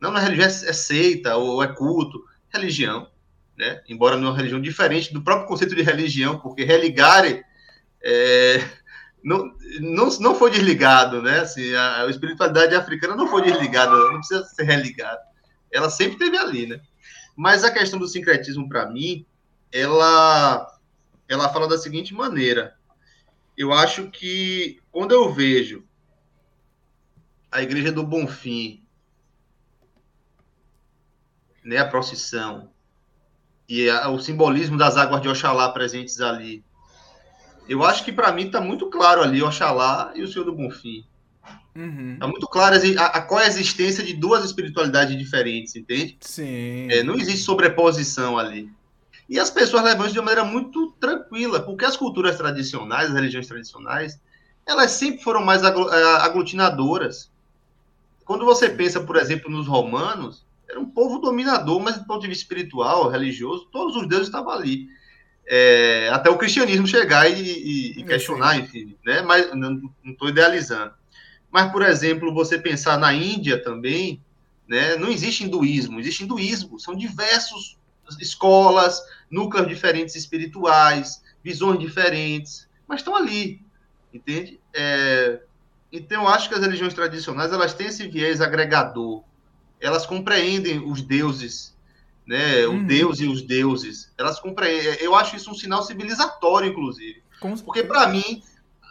[0.00, 2.24] Não, na religião é, é seita ou é culto.
[2.48, 3.06] Religião
[3.56, 3.82] né?
[3.88, 7.44] embora numa religião diferente do próprio conceito de religião, porque religare
[8.02, 8.58] é,
[9.22, 11.40] não, não, não foi desligado, né?
[11.40, 15.20] Assim, a, a, espiritualidade africana não foi desligada, não precisa ser religada.
[15.72, 16.80] Ela sempre esteve ali, né?
[17.34, 19.26] Mas a questão do sincretismo, para mim,
[19.72, 20.78] ela,
[21.28, 22.76] ela fala da seguinte maneira.
[23.56, 25.84] Eu acho que quando eu vejo
[27.50, 28.84] a Igreja do Bonfim,
[31.64, 32.70] né, a procissão,
[33.68, 36.64] e a, o simbolismo das águas de Oxalá presentes ali.
[37.68, 41.04] Eu acho que para mim está muito claro ali Oxalá e o Senhor do Bonfim.
[41.74, 42.16] Uhum.
[42.18, 46.16] Tá muito claro a, a, coexistência de duas espiritualidades diferentes, entende?
[46.20, 46.88] Sim.
[46.90, 48.70] É, não existe sobreposição ali.
[49.28, 53.14] E as pessoas levam isso de uma maneira muito tranquila, porque as culturas tradicionais, as
[53.14, 54.18] religiões tradicionais,
[54.64, 55.66] elas sempre foram mais é,
[56.22, 57.30] aglutinadoras.
[58.24, 62.28] Quando você pensa, por exemplo, nos romanos, era um povo dominador, mas do ponto de
[62.28, 64.88] vista espiritual, religioso, todos os deuses estavam ali.
[65.48, 69.22] É, até o cristianismo chegar e, e, e questionar, enfim, né?
[69.22, 70.92] Mas não estou idealizando.
[71.50, 74.20] Mas, por exemplo, você pensar na Índia também,
[74.66, 74.96] né?
[74.96, 76.80] Não existe hinduísmo, existe hinduísmo.
[76.80, 77.78] São diversos
[78.20, 79.00] escolas,
[79.30, 83.60] núcleos diferentes espirituais, visões diferentes, mas estão ali,
[84.12, 84.60] entende?
[84.74, 85.40] É,
[85.92, 89.22] então, eu acho que as religiões tradicionais elas têm esse viés agregador,
[89.80, 91.76] elas compreendem os deuses,
[92.26, 92.66] né?
[92.66, 92.80] Uhum.
[92.80, 94.12] O Deus e os deuses.
[94.18, 94.94] Elas compreendem.
[95.00, 97.22] Eu acho isso um sinal civilizatório, inclusive.
[97.64, 98.42] Porque, para mim,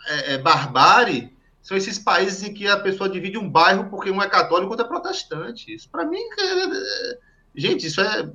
[0.08, 4.22] é, é, barbárie são esses países em que a pessoa divide um bairro porque um
[4.22, 5.74] é católico e outro é protestante.
[5.74, 7.18] Isso, para mim, é, é...
[7.56, 8.30] gente, isso é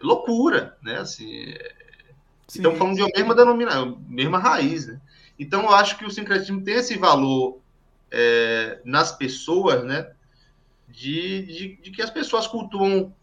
[0.00, 0.98] loucura, né?
[0.98, 1.54] Assim,
[2.48, 5.00] Estamos falando de uma mesma denominação, mesma raiz, né?
[5.38, 7.60] Então, eu acho que o sincretismo tem esse valor
[8.10, 10.10] é, nas pessoas, né?
[10.96, 13.14] De, de, de que as pessoas cultuam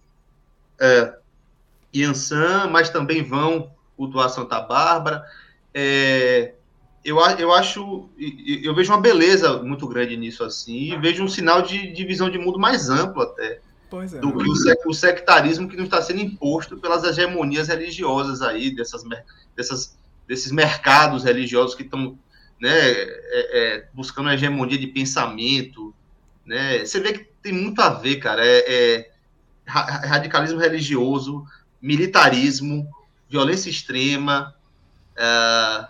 [0.80, 1.18] é,
[1.94, 5.24] Yansan, mas também vão cultuar Santa Bárbara.
[5.74, 6.54] É,
[7.04, 8.10] eu, eu acho,
[8.64, 12.30] eu vejo uma beleza muito grande nisso assim, e vejo um sinal de, de visão
[12.30, 13.54] de mundo mais amplo até.
[13.54, 13.74] É.
[14.20, 19.04] Do que o, o, sectarismo que não está sendo imposto pelas hegemonias religiosas aí, dessas,
[19.56, 19.96] dessas,
[20.28, 22.18] desses mercados religiosos que estão
[22.60, 23.14] né, é,
[23.76, 25.94] é, buscando a hegemonia de pensamento.
[26.46, 26.86] Né?
[26.86, 28.46] Você vê que tem muito a ver, cara.
[28.46, 29.10] É, é
[29.66, 31.46] radicalismo religioso,
[31.82, 32.88] militarismo,
[33.30, 34.54] violência extrema,
[35.16, 35.88] é,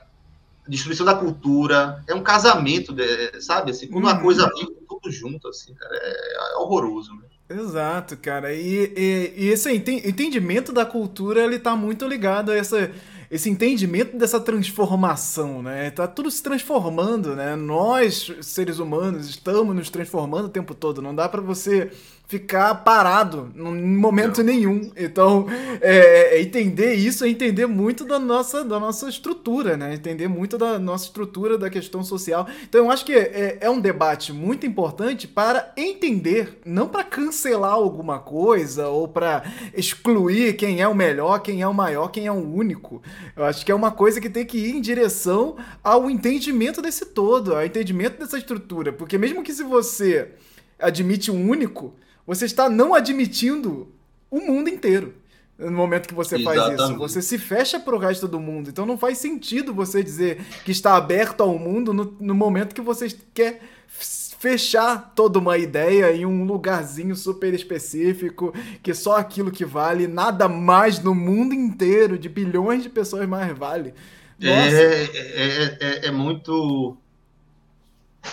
[0.68, 2.04] destruição da cultura.
[2.08, 3.72] É um casamento, de, sabe?
[3.72, 4.22] Assim, quando uma uhum.
[4.22, 7.14] coisa vem tudo junto, assim, cara, é, é horroroso.
[7.16, 7.24] Né?
[7.50, 8.54] Exato, cara.
[8.54, 12.92] E, e, e esse entendimento da cultura, ele tá muito ligado a essa
[13.34, 15.90] esse entendimento dessa transformação, né?
[15.90, 17.56] Tá tudo se transformando, né?
[17.56, 21.02] Nós, seres humanos, estamos nos transformando o tempo todo.
[21.02, 21.92] Não dá para você
[22.28, 24.46] ficar parado em momento não.
[24.46, 24.92] nenhum.
[24.96, 25.46] Então,
[25.82, 29.94] é, é, entender isso é entender muito da nossa, da nossa estrutura, né?
[29.94, 32.48] Entender muito da nossa estrutura da questão social.
[32.64, 37.74] Então, eu acho que é, é um debate muito importante para entender, não para cancelar
[37.74, 39.44] alguma coisa ou para
[39.76, 43.02] excluir quem é o melhor, quem é o maior, quem é o único.
[43.36, 47.06] Eu acho que é uma coisa que tem que ir em direção ao entendimento desse
[47.06, 48.92] todo, ao entendimento dessa estrutura.
[48.92, 50.32] Porque mesmo que se você
[50.80, 51.94] admite um único,
[52.26, 53.92] você está não admitindo
[54.30, 55.14] o mundo inteiro
[55.58, 56.78] no momento que você Exatamente.
[56.78, 57.00] faz isso.
[57.00, 58.70] Você se fecha para o resto do mundo.
[58.70, 62.82] Então não faz sentido você dizer que está aberto ao mundo no, no momento que
[62.82, 69.64] você quer fechar toda uma ideia em um lugarzinho super específico, que só aquilo que
[69.64, 73.94] vale, nada mais no mundo inteiro, de bilhões de pessoas mais vale.
[74.42, 76.98] É, é, é, é, é muito.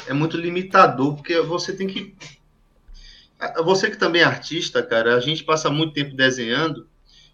[0.08, 2.14] É muito limitador, porque você tem que
[3.64, 6.86] você que também é artista, cara, a gente passa muito tempo desenhando.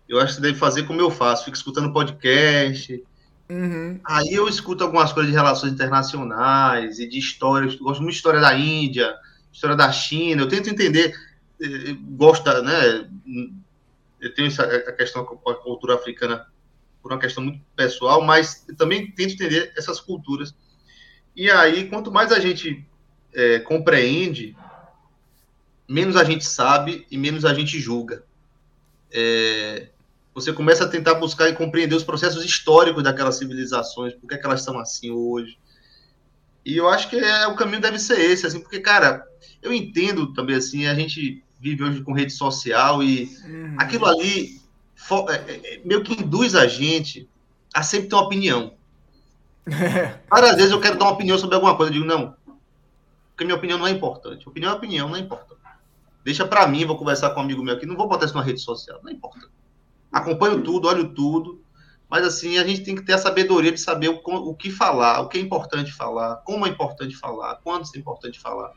[0.08, 3.02] Eu acho que você deve fazer como eu faço, fico escutando podcast.
[3.48, 4.00] Uhum.
[4.04, 7.74] Aí eu escuto algumas coisas de relações internacionais e de histórias.
[7.74, 9.14] Gosto muito de história da Índia,
[9.52, 10.42] história da China.
[10.42, 11.14] Eu tento entender,
[11.60, 13.08] eh, eh, gosto da, né?
[14.20, 16.46] Eu tenho essa, a questão com a cultura africana
[17.02, 20.54] por uma questão muito pessoal, mas também tento entender essas culturas.
[21.34, 22.84] E aí, quanto mais a gente
[23.34, 24.56] é, compreende
[25.88, 28.24] menos a gente sabe e menos a gente julga.
[29.10, 29.88] É,
[30.34, 34.38] você começa a tentar buscar e compreender os processos históricos daquelas civilizações, por que, é
[34.38, 35.58] que elas estão assim hoje.
[36.64, 39.24] E eu acho que é, o caminho deve ser esse, assim, porque, cara,
[39.62, 43.76] eu entendo também, assim, a gente vive hoje com rede social e uhum.
[43.78, 44.60] aquilo ali
[45.28, 47.28] é, é, meio que induz a gente
[47.72, 48.74] a sempre ter uma opinião.
[50.28, 52.34] Várias vezes eu quero dar uma opinião sobre alguma coisa, eu digo, não,
[53.30, 54.48] porque minha opinião não é importante.
[54.48, 55.55] Opinião é opinião, não é importante.
[56.26, 58.42] Deixa para mim, vou conversar com um amigo meu aqui, não vou botar isso na
[58.42, 59.48] rede social, não importa.
[60.10, 61.62] Acompanho tudo, olho tudo,
[62.10, 65.20] mas assim, a gente tem que ter a sabedoria de saber o, o que falar,
[65.20, 68.72] o que é importante falar, como é importante falar, quando é importante falar.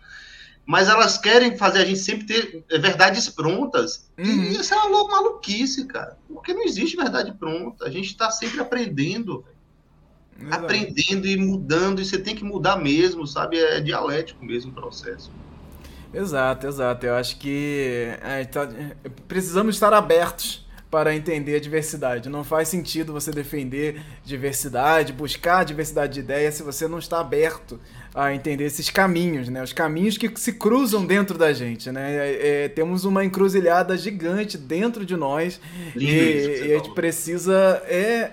[0.63, 4.11] Mas elas querem fazer a gente sempre ter é, verdades prontas.
[4.15, 4.43] Uhum.
[4.43, 6.19] E isso é uma maluquice, cara.
[6.27, 7.85] Porque não existe verdade pronta.
[7.85, 9.43] A gente está sempre aprendendo.
[10.51, 13.57] Aprendendo e mudando, e você tem que mudar mesmo, sabe?
[13.57, 15.31] É dialético mesmo o processo.
[16.13, 17.05] Exato, exato.
[17.05, 18.67] Eu acho que é, tá,
[19.27, 22.29] precisamos estar abertos para entender a diversidade.
[22.29, 27.79] Não faz sentido você defender diversidade, buscar diversidade de ideias se você não está aberto
[28.13, 29.61] a entender esses caminhos, né?
[29.61, 32.11] Os caminhos que se cruzam dentro da gente, né?
[32.11, 35.61] É, é, temos uma encruzilhada gigante dentro de nós
[35.95, 38.31] e, e a gente precisa é,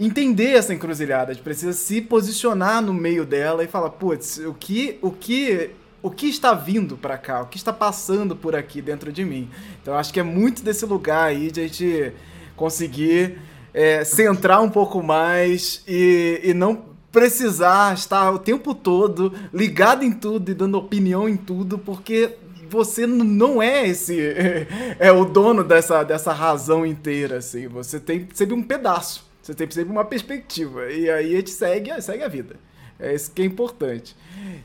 [0.00, 4.52] entender essa encruzilhada, a gente precisa se posicionar no meio dela e falar, putz, o
[4.52, 5.70] que, o que
[6.08, 9.48] o que está vindo para cá, o que está passando por aqui dentro de mim.
[9.80, 12.12] Então acho que é muito desse lugar aí de a gente
[12.56, 13.38] conseguir
[13.74, 20.12] é, centrar um pouco mais e, e não precisar estar o tempo todo ligado em
[20.12, 22.30] tudo e dando opinião em tudo, porque
[22.70, 24.18] você não é esse
[24.98, 27.68] é o dono dessa, dessa razão inteira, assim.
[27.68, 32.00] Você tem sempre um pedaço, você tem sempre uma perspectiva e aí a gente segue,
[32.00, 32.56] segue a vida.
[32.98, 34.16] É isso que é importante.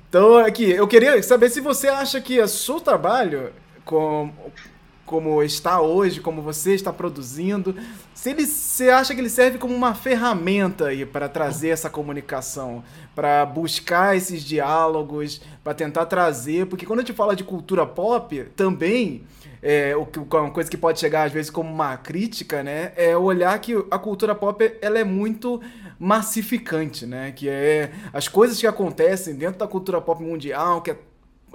[0.09, 3.51] Então, aqui, eu queria saber se você acha que o seu trabalho,
[3.83, 4.33] como,
[5.05, 7.75] como está hoje, como você está produzindo,
[8.13, 12.83] se ele, você acha que ele serve como uma ferramenta aí para trazer essa comunicação,
[13.15, 18.43] para buscar esses diálogos, para tentar trazer, porque quando a gente fala de cultura pop,
[18.55, 19.23] também
[19.61, 23.73] é, uma coisa que pode chegar às vezes como uma crítica, né, é olhar que
[23.89, 25.61] a cultura pop ela é muito
[25.99, 27.31] massificante, né?
[27.31, 30.97] Que é as coisas que acontecem dentro da cultura pop mundial, que é,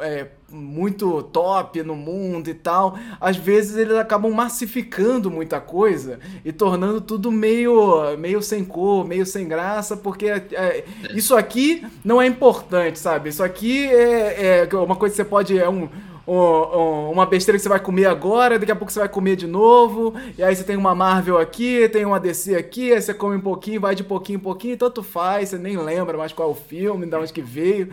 [0.00, 6.52] é muito top no mundo e tal, às vezes eles acabam massificando muita coisa e
[6.52, 10.84] tornando tudo meio, meio sem cor, meio sem graça, porque é, é,
[11.14, 13.28] isso aqui não é importante, sabe?
[13.28, 15.58] Isso aqui é, é uma coisa que você pode.
[15.58, 15.88] É um,
[16.28, 20.14] uma besteira que você vai comer agora, daqui a pouco você vai comer de novo,
[20.36, 23.40] e aí você tem uma Marvel aqui, tem uma DC aqui, aí você come um
[23.40, 26.54] pouquinho, vai de pouquinho em pouquinho, tanto faz, você nem lembra mais qual é o
[26.54, 27.88] filme, de onde que veio.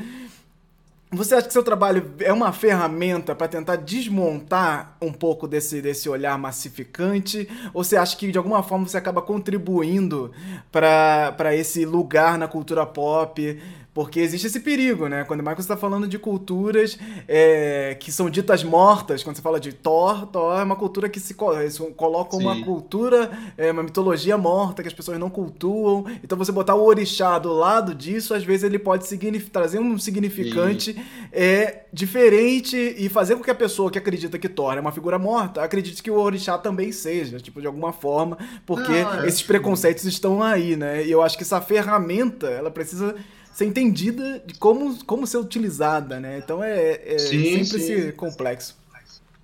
[1.11, 6.09] Você acha que seu trabalho é uma ferramenta para tentar desmontar um pouco desse, desse
[6.09, 7.47] olhar massificante?
[7.73, 10.33] Ou você acha que de alguma forma você acaba contribuindo
[10.69, 13.61] para esse lugar na cultura pop
[13.95, 15.23] Porque existe esse perigo, né?
[15.23, 19.57] Quando o Michael está falando de culturas é, que são ditas mortas, quando você fala
[19.57, 24.81] de Thor, Thor é uma cultura que se coloca uma cultura, é, uma mitologia morta
[24.81, 26.03] que as pessoas não cultuam.
[26.21, 29.07] Então você botar o orixá do lado disso, às vezes ele pode
[29.49, 34.73] trazer um significante é, diferente e fazer com que a pessoa que acredita que Thor
[34.73, 38.91] é uma figura morta acredite que o orixá também seja, tipo, de alguma forma, porque
[38.91, 41.05] não, esses preconceitos estão aí, né?
[41.05, 43.15] E eu acho que essa ferramenta, ela precisa
[43.55, 46.39] ser entendida de como, como ser utilizada, né?
[46.39, 47.93] Então é, é sim, sempre sim.
[47.93, 48.75] esse complexo.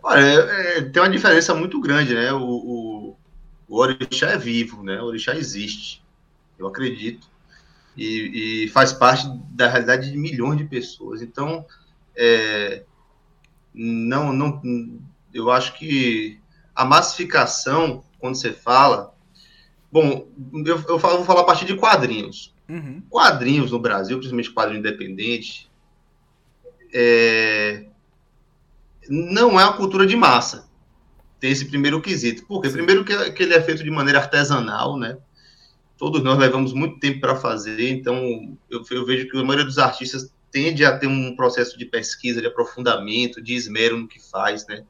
[0.03, 2.34] Olha, é, é, tem uma diferença muito grande, né?
[2.34, 3.18] O, o,
[3.70, 5.01] o, orixá é vivo, né?
[5.01, 6.03] O orixá existe,
[6.59, 7.26] eu acredito,
[7.95, 11.22] e, e faz parte da realidade de milhões de pessoas.
[11.22, 11.66] Então,
[12.14, 12.84] é,
[13.74, 14.62] não, não,
[15.34, 16.38] eu acho que
[16.76, 19.16] a massificação, quando você fala,
[19.89, 20.28] bom,
[20.66, 22.51] eu, eu falo, vou falar a partir de quadrinhos.
[22.72, 23.03] Uhum.
[23.09, 25.69] Quadrinhos no Brasil, principalmente quadrinho independente,
[26.93, 27.86] é...
[29.09, 30.69] não é uma cultura de massa.
[31.38, 32.45] Tem esse primeiro quesito.
[32.45, 32.69] Por quê?
[32.69, 35.17] Primeiro que, que ele é feito de maneira artesanal, né?
[35.97, 39.78] Todos nós levamos muito tempo para fazer, então eu, eu vejo que a maioria dos
[39.78, 44.65] artistas tende a ter um processo de pesquisa, de aprofundamento, de esmero no que faz,
[44.65, 44.86] né?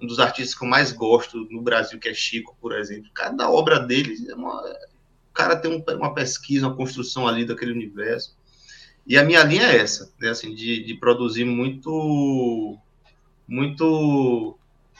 [0.00, 3.10] Um dos artistas que eu mais gosto no Brasil, que é Chico, por exemplo.
[3.12, 4.62] Cada obra dele é uma,
[5.36, 8.36] cara tem um, uma pesquisa, uma construção ali daquele universo.
[9.06, 10.30] E a minha linha é essa, né?
[10.30, 12.76] Assim, de, de produzir muito,
[13.46, 14.58] muito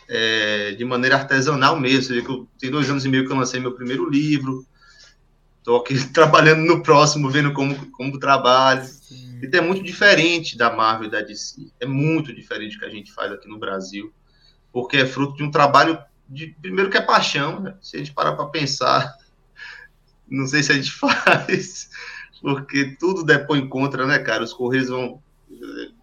[0.09, 2.23] é, de maneira artesanal mesmo.
[2.23, 4.65] Que eu, tem dois anos e meio que eu lancei meu primeiro livro.
[5.59, 8.85] Estou aqui trabalhando no próximo, vendo como, como trabalho.
[8.85, 9.41] Sim.
[9.43, 11.69] E é muito diferente da Marvel e da DC.
[11.81, 14.13] É muito diferente do que a gente faz aqui no Brasil.
[14.73, 17.75] Porque é fruto de um trabalho de, primeiro que é paixão, né?
[17.81, 19.15] Se a gente parar para pensar,
[20.29, 21.89] não sei se a gente faz,
[22.41, 24.45] porque tudo depõe contra, né, cara?
[24.45, 25.23] Os correios vão.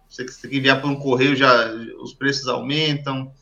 [0.08, 3.32] Você tem que enviar por um correio, já os preços aumentam,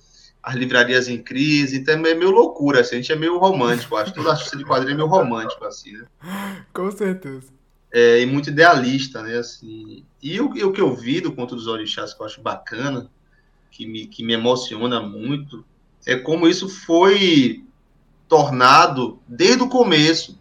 [0.42, 4.12] as livrarias em crise, então é meio loucura, assim, a gente é meio romântico, acho.
[4.12, 6.06] Toda artista de quadrinho é meio romântico, assim, né?
[6.72, 7.52] Com certeza.
[7.92, 9.36] É, e muito idealista, né?
[9.36, 12.40] Assim, e o, e o que eu vi do Conto dos Orixás, que eu acho
[12.40, 13.10] bacana,
[13.70, 15.64] que me, que me emociona muito,
[16.06, 17.64] é como isso foi
[18.28, 20.40] tornado, desde o começo,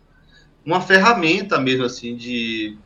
[0.66, 2.78] uma ferramenta mesmo assim de,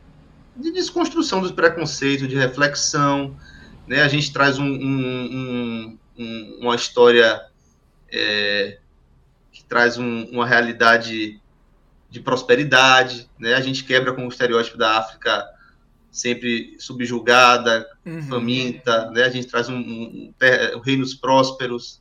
[0.56, 3.36] de desconstrução dos preconceitos, de reflexão.
[3.86, 4.02] Né?
[4.02, 7.40] A gente traz um, um, um, uma história
[8.10, 8.78] é,
[9.52, 11.40] que traz uma realidade
[12.10, 13.28] de prosperidade.
[13.38, 13.54] Né?
[13.54, 15.46] A gente quebra com o estereótipo da África
[16.10, 18.22] sempre subjugada, uhum.
[18.22, 19.10] faminta.
[19.10, 19.24] Né?
[19.24, 20.32] A gente traz um,
[20.82, 22.00] reinos prósperos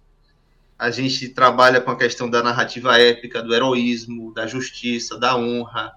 [0.77, 5.93] a gente trabalha com a questão da narrativa épica, do heroísmo, da justiça, da honra,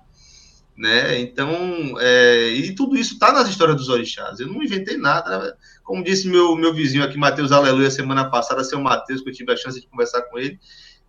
[0.76, 1.18] né?
[1.20, 4.39] Então, é, e tudo isso está nas histórias dos orixás.
[4.39, 5.59] Eu não inventei nada.
[5.83, 9.53] Como disse meu, meu vizinho aqui, Matheus Aleluia, semana passada, seu Matheus, que eu tive
[9.53, 10.61] a chance de conversar com ele,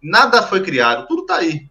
[0.01, 1.69] nada foi criado, tudo está aí.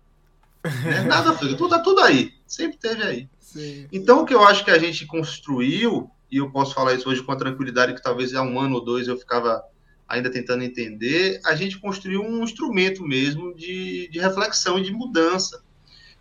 [0.84, 1.02] Né?
[1.06, 3.28] Nada foi, tudo está tudo aí, sempre teve aí.
[3.40, 3.86] Sim.
[3.92, 7.22] Então, o que eu acho que a gente construiu, e eu posso falar isso hoje
[7.22, 9.62] com a tranquilidade, que talvez há um ano ou dois eu ficava
[10.08, 15.62] ainda tentando entender, a gente construiu um instrumento mesmo de, de reflexão e de mudança.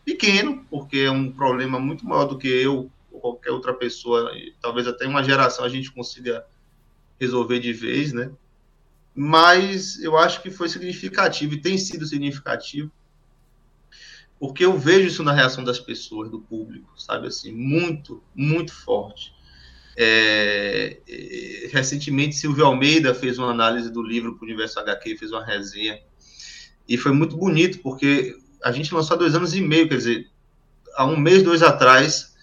[0.03, 4.31] Pequeno, porque é um problema muito maior do que eu ou qualquer outra pessoa,
[4.61, 6.45] talvez até uma geração a gente consiga
[7.19, 8.31] resolver de vez, né?
[9.15, 12.91] Mas eu acho que foi significativo e tem sido significativo,
[14.39, 19.33] porque eu vejo isso na reação das pessoas, do público, sabe assim, muito, muito forte.
[19.99, 25.31] É, é, recentemente, Silvio Almeida fez uma análise do livro para o Universo HQ, fez
[25.31, 25.99] uma resenha.
[26.87, 30.27] E foi muito bonito, porque a gente lançou há dois anos e meio, quer dizer,
[30.95, 32.35] há um mês, dois atrás,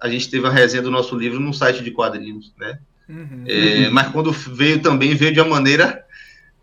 [0.00, 2.78] a gente teve a resenha do nosso livro no site de quadrinhos, né?
[3.08, 3.44] Uhum.
[3.46, 6.04] É, mas quando veio também, veio de uma maneira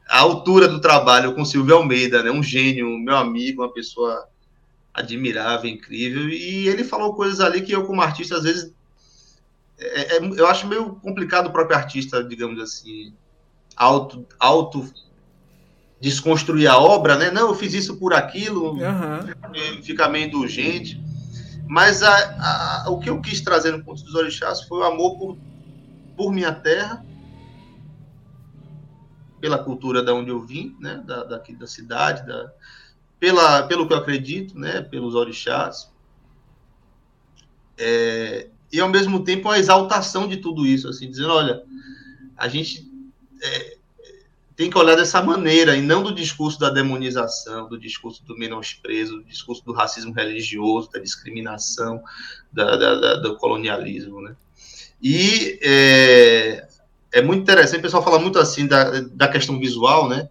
[0.07, 2.29] à altura do trabalho com Silvio Almeida, né?
[2.29, 4.27] Um gênio, meu amigo, uma pessoa
[4.93, 6.29] admirável, incrível.
[6.29, 8.74] E ele falou coisas ali que eu, como artista, às vezes
[9.77, 13.13] é, é, eu acho meio complicado o próprio artista, digamos assim,
[13.75, 14.91] auto, auto
[15.99, 17.31] desconstruir a obra, né?
[17.31, 19.83] Não, eu fiz isso por aquilo, uhum.
[19.83, 21.03] fica meio indulgente.
[21.67, 25.17] Mas a, a, o que eu quis trazer no Ponto dos Orixás foi o amor
[25.17, 25.37] por,
[26.15, 27.03] por minha terra,
[29.41, 31.01] pela cultura da onde eu vim, né?
[31.05, 32.51] Da, daqui da cidade, da,
[33.19, 34.81] pela, pelo que eu acredito, né?
[34.81, 35.91] Pelos orixás.
[37.77, 41.63] É, e ao mesmo tempo a exaltação de tudo isso, assim, dizendo, olha,
[42.37, 42.89] a gente
[43.41, 43.77] é,
[44.55, 49.17] tem que olhar dessa maneira, e não do discurso da demonização, do discurso do menosprezo,
[49.17, 52.01] do discurso do racismo religioso, da discriminação,
[52.51, 54.35] da, da, da do colonialismo, né?
[55.01, 56.67] E é,
[57.11, 60.29] é muito interessante, o pessoal fala muito assim da, da questão visual, né?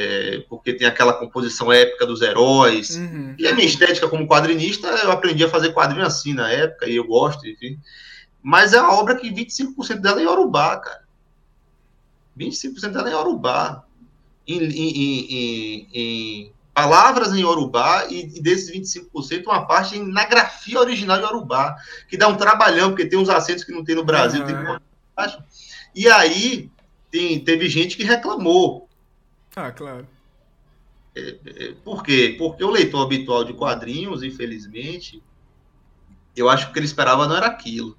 [0.00, 2.96] É, porque tem aquela composição épica dos heróis.
[2.96, 3.34] Uhum.
[3.36, 6.94] E a minha estética como quadrinista, eu aprendi a fazer quadrinho assim na época, e
[6.94, 7.76] eu gosto, enfim.
[8.40, 11.02] Mas é uma obra que 25% dela é em Yorubá, cara.
[12.38, 13.84] 25% dela é em Yorubá.
[14.46, 21.16] Em, em, em, em, palavras em Yorubá, e, desses 25%, uma parte na grafia original
[21.16, 21.74] de Yorubá,
[22.08, 24.46] que dá um trabalhão, porque tem uns acentos que não tem no Brasil, uhum.
[24.46, 24.78] tem
[25.92, 26.70] E aí
[27.10, 28.87] tem, teve gente que reclamou.
[29.56, 30.06] Ah, claro.
[31.16, 32.36] É, é, por quê?
[32.38, 35.22] Porque o leitor habitual de quadrinhos, infelizmente,
[36.36, 37.96] eu acho que o que ele esperava não era aquilo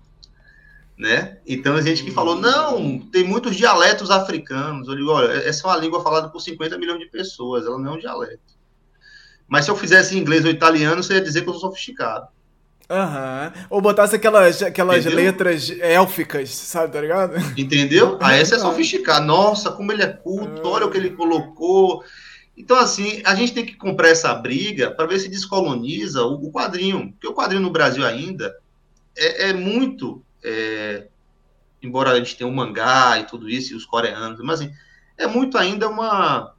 [1.00, 1.38] né?
[1.48, 4.90] Então a gente que falou, não, tem muitos dialetos africanos.
[4.90, 7.94] Eu digo, olha, essa é uma língua falada por 50 milhões de pessoas, ela não
[7.94, 8.60] é um dialeto.
[9.48, 12.28] Mas se eu fizesse inglês ou italiano, você ia dizer que eu sou sofisticado.
[12.90, 13.54] Aham.
[13.56, 13.64] Uhum.
[13.70, 17.36] Ou botasse aquelas, aquelas letras élficas, sabe, tá ligado?
[17.58, 18.18] Entendeu?
[18.22, 19.26] Aí esse é sofisticado.
[19.26, 22.04] Nossa, como ele é culto, olha o que ele colocou.
[22.58, 26.52] Então, assim, a gente tem que comprar essa briga para ver se descoloniza o, o,
[26.52, 27.12] quadrinho.
[27.12, 28.56] Porque o quadrinho no Brasil ainda
[29.16, 31.08] é, é muito é,
[31.82, 34.74] embora a gente tenha o mangá e tudo isso, e os coreanos, mas assim,
[35.18, 36.54] é muito ainda uma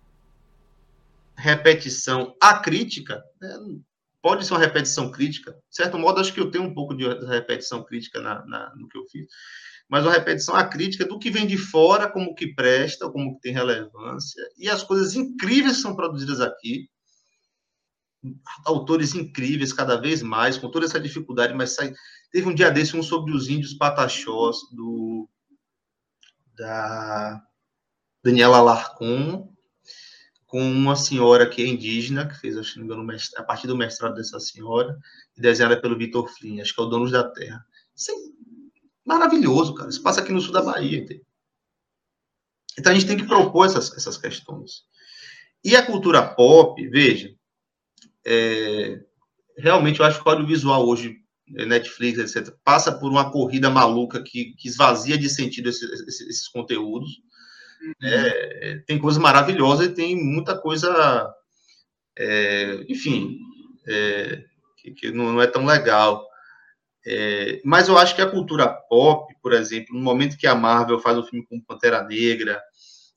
[1.35, 3.59] repetição acrítica, né?
[4.23, 7.05] Pode ser uma repetição crítica, de certo modo, acho que eu tenho um pouco de
[7.27, 9.27] repetição crítica na, na, no que eu fiz,
[9.89, 13.53] mas uma repetição acrítica do que vem de fora, como que presta, como que tem
[13.53, 16.89] relevância, e as coisas incríveis que são produzidas aqui,
[18.67, 21.93] autores incríveis cada vez mais, com toda essa dificuldade, mas sai,
[22.31, 25.29] Teve um dia desse um sobre os índios pataxós do
[26.57, 27.43] da
[28.23, 29.53] Daniela Larcon
[30.51, 34.17] com uma senhora que é indígena, que fez, acho que engano, a partir do mestrado
[34.17, 34.99] dessa senhora,
[35.37, 37.65] desenhada pelo Vitor Flynn, acho que é o Donos da Terra.
[38.09, 38.13] É
[39.07, 39.89] maravilhoso, cara.
[39.89, 40.99] Isso passa aqui no sul da Bahia.
[40.99, 41.25] Entendeu?
[42.77, 44.83] Então a gente tem que propor essas, essas questões.
[45.63, 47.33] E a cultura pop, veja,
[48.27, 49.01] é,
[49.57, 54.53] realmente eu acho que o audiovisual hoje Netflix, etc., passa por uma corrida maluca que,
[54.57, 57.23] que esvazia de sentido esses conteúdos.
[57.83, 57.93] Uhum.
[58.03, 61.33] É, tem coisas maravilhosas e tem muita coisa,
[62.19, 63.39] é, enfim,
[63.87, 64.45] é,
[64.77, 66.27] que, que não, é tão legal.
[67.07, 70.99] É, mas eu acho que a cultura pop, por exemplo, no momento que a Marvel
[70.99, 72.61] faz um filme com Pantera Negra,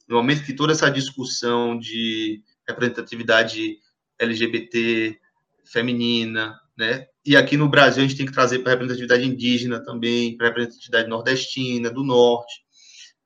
[0.07, 3.77] no momento que toda essa discussão de representatividade
[4.19, 5.19] LGBT
[5.65, 7.07] feminina, né?
[7.25, 10.47] E aqui no Brasil a gente tem que trazer para a representatividade indígena também, para
[10.47, 12.63] a representatividade nordestina, do norte,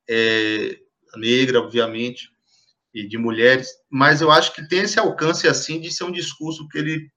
[0.09, 0.79] é,
[1.15, 2.31] negra, obviamente,
[2.93, 3.69] e de mulheres.
[3.89, 7.11] Mas eu acho que tem esse alcance assim de ser um discurso que ele,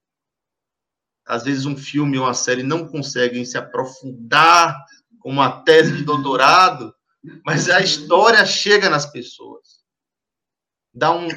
[1.25, 4.77] às vezes, um filme ou uma série não conseguem se aprofundar
[5.19, 6.93] com uma tese de doutorado,
[7.45, 9.83] mas a história chega nas pessoas,
[10.93, 11.27] dá um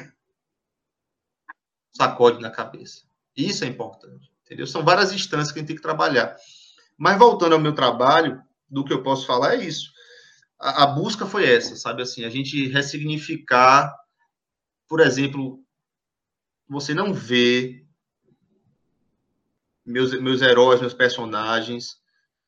[1.95, 3.03] sacode na cabeça.
[3.35, 4.31] Isso é importante.
[4.43, 4.67] Entendeu?
[4.67, 6.35] São várias instâncias que a gente tem que trabalhar.
[6.97, 9.91] Mas voltando ao meu trabalho, do que eu posso falar é isso.
[10.59, 13.93] A, a busca foi essa, sabe assim, a gente ressignificar,
[14.87, 15.63] por exemplo,
[16.67, 17.85] você não vê
[19.85, 21.97] meus, meus heróis, meus personagens,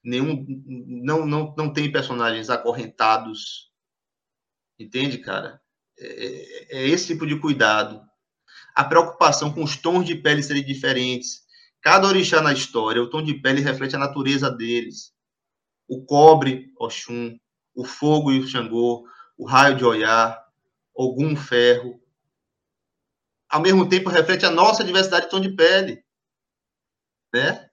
[0.03, 3.72] nenhum não, não, não tem personagens acorrentados.
[4.80, 5.62] Entende, cara?
[5.99, 8.01] É, é, esse tipo de cuidado.
[8.76, 11.45] A preocupação com os tons de pele serem diferentes.
[11.82, 15.14] Cada orixá na história, o tom de pele reflete a natureza deles.
[15.88, 17.38] O cobre, Oxum,
[17.78, 19.05] o fogo e o Xangô,
[19.38, 20.38] o raio de Oiá,
[20.93, 22.01] Ogum Ferro.
[23.47, 26.03] Ao mesmo tempo, reflete a nossa diversidade de tom de pele.
[27.34, 27.69] Né?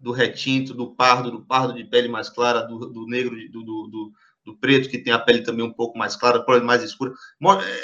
[0.00, 4.12] Do retinto, do pardo, do pardo de pele mais clara, do, do negro, do, do,
[4.44, 7.12] do, preto, que tem a pele também um pouco mais clara, mais escura.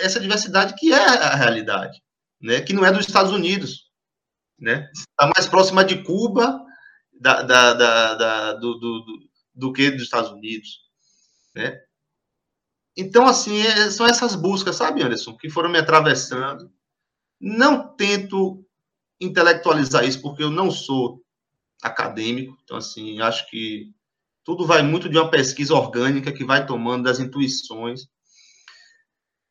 [0.00, 2.02] Essa diversidade que é a realidade,
[2.40, 2.60] né?
[2.60, 3.84] que não é dos Estados Unidos
[4.58, 4.90] né?
[4.94, 6.64] Está mais próxima de Cuba
[7.12, 10.80] da, da, da do, do, do, do, que dos Estados Unidos,
[11.54, 11.80] né?
[12.96, 16.70] Então, assim, é, são essas buscas, sabe, Anderson, que foram me atravessando.
[17.40, 18.64] Não tento
[19.20, 21.22] intelectualizar isso, porque eu não sou
[21.82, 23.92] acadêmico, então, assim, acho que
[24.44, 28.08] tudo vai muito de uma pesquisa orgânica que vai tomando das intuições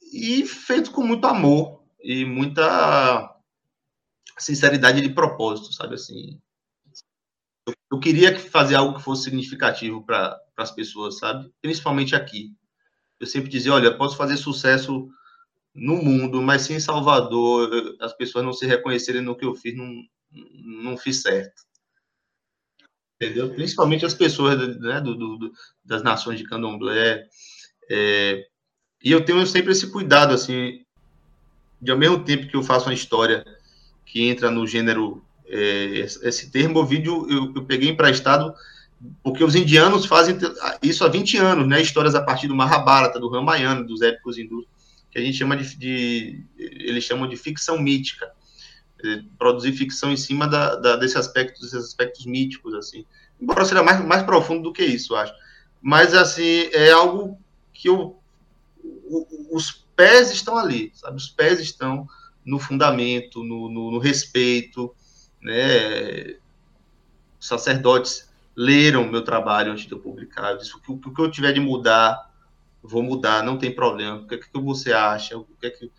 [0.01, 3.35] e feito com muito amor e muita
[4.37, 6.39] sinceridade de propósito, sabe assim.
[7.67, 11.51] Eu, eu queria fazer algo que fosse significativo para as pessoas, sabe?
[11.61, 12.51] Principalmente aqui.
[13.19, 15.09] Eu sempre dizia, olha, posso fazer sucesso
[15.73, 19.75] no mundo, mas se em Salvador as pessoas não se reconhecerem no que eu fiz,
[19.75, 19.91] não,
[20.31, 21.63] não fiz certo.
[23.19, 23.53] entendeu?
[23.53, 25.51] Principalmente as pessoas né, do, do,
[25.83, 27.27] das nações de candomblé.
[27.89, 28.45] É,
[29.03, 30.85] e eu tenho sempre esse cuidado, assim,
[31.81, 33.43] de ao mesmo tempo que eu faço uma história
[34.05, 38.53] que entra no gênero, é, esse termo, o vídeo eu, eu peguei emprestado
[39.21, 40.37] porque os indianos fazem
[40.81, 41.81] isso há 20 anos, né?
[41.81, 44.65] Histórias a partir do Mahabharata, do Ramayana, dos épicos hindus,
[45.11, 48.31] que a gente chama de, de eles chamam de ficção mítica,
[49.03, 53.05] é, produzir ficção em cima da, da, desse aspecto, desses aspectos míticos, assim.
[53.39, 55.33] Embora seja mais, mais profundo do que isso, acho.
[55.81, 57.37] Mas, assim, é algo
[57.73, 58.17] que eu,
[58.83, 61.17] o, os pés estão ali, sabe?
[61.17, 62.07] Os pés estão
[62.45, 64.95] no fundamento, no, no, no respeito,
[65.41, 66.37] né?
[67.39, 70.51] Os sacerdotes leram meu trabalho antes de eu publicar.
[70.51, 72.31] Eu disse, o que, o que eu tiver de mudar,
[72.81, 74.17] vou mudar, não tem problema.
[74.17, 75.37] O que, é que você acha?
[75.37, 75.91] O que é que...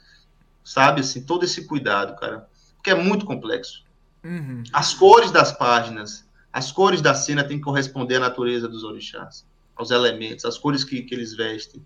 [0.63, 2.49] Sabe, assim, todo esse cuidado, cara.
[2.77, 3.85] Porque é muito complexo.
[4.23, 4.63] Uhum.
[4.73, 9.47] As cores das páginas, as cores da cena têm que corresponder à natureza dos orixás,
[9.77, 11.85] aos elementos, as cores que, que eles vestem.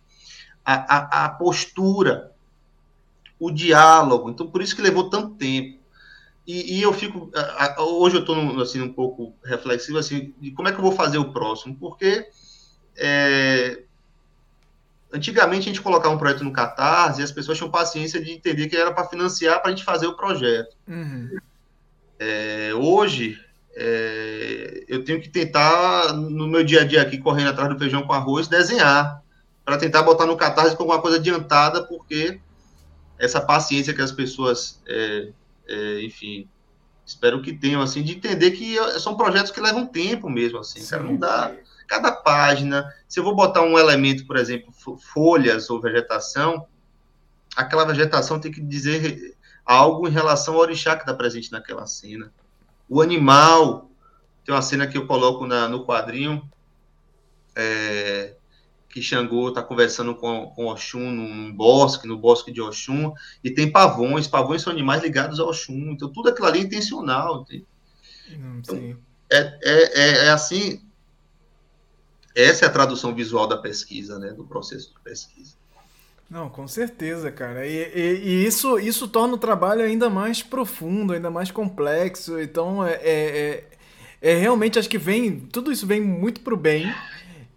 [0.64, 2.32] A, a, a postura,
[3.38, 4.30] o diálogo.
[4.30, 5.77] Então, por isso que levou tanto tempo.
[6.48, 7.30] E, e eu fico.
[7.76, 11.18] Hoje eu estou assim, um pouco reflexivo assim, de como é que eu vou fazer
[11.18, 12.26] o próximo, porque
[12.96, 13.82] é,
[15.12, 18.66] antigamente a gente colocava um projeto no Catarse e as pessoas tinham paciência de entender
[18.66, 20.74] que era para financiar para a gente fazer o projeto.
[20.88, 21.36] Uhum.
[22.18, 23.38] É, hoje
[23.76, 28.04] é, eu tenho que tentar, no meu dia a dia aqui, correndo atrás do feijão
[28.04, 29.22] com arroz, desenhar,
[29.66, 32.40] para tentar botar no Catarse com alguma coisa adiantada, porque
[33.18, 34.80] essa paciência que as pessoas
[35.68, 36.48] é, é, enfim,
[37.04, 41.02] espero que tenham, assim, de entender que são projetos que levam tempo mesmo, assim, cara,
[41.02, 41.54] não dá,
[41.86, 46.66] cada página, se eu vou botar um elemento, por exemplo, folhas ou vegetação,
[47.56, 52.32] aquela vegetação tem que dizer algo em relação ao orixá que está presente naquela cena.
[52.88, 53.90] O animal,
[54.44, 56.48] tem uma cena que eu coloco na, no quadrinho,
[57.54, 58.36] é,
[58.88, 63.12] que Xangô está conversando com, com Oxum num bosque, no bosque de Oxum,
[63.44, 67.46] e tem pavões, pavões são animais ligados a Oxum, então tudo aquilo ali é intencional.
[68.30, 68.96] Hum, então,
[69.30, 70.82] é, é, é, é, assim,
[72.34, 75.58] essa é a tradução visual da pesquisa, né, do processo de pesquisa.
[76.30, 77.66] Não, com certeza, cara.
[77.66, 82.38] E, e, e, isso, isso torna o trabalho ainda mais profundo, ainda mais complexo.
[82.38, 83.64] Então, é, é,
[84.20, 86.92] é, é realmente, acho que vem, tudo isso vem muito pro bem.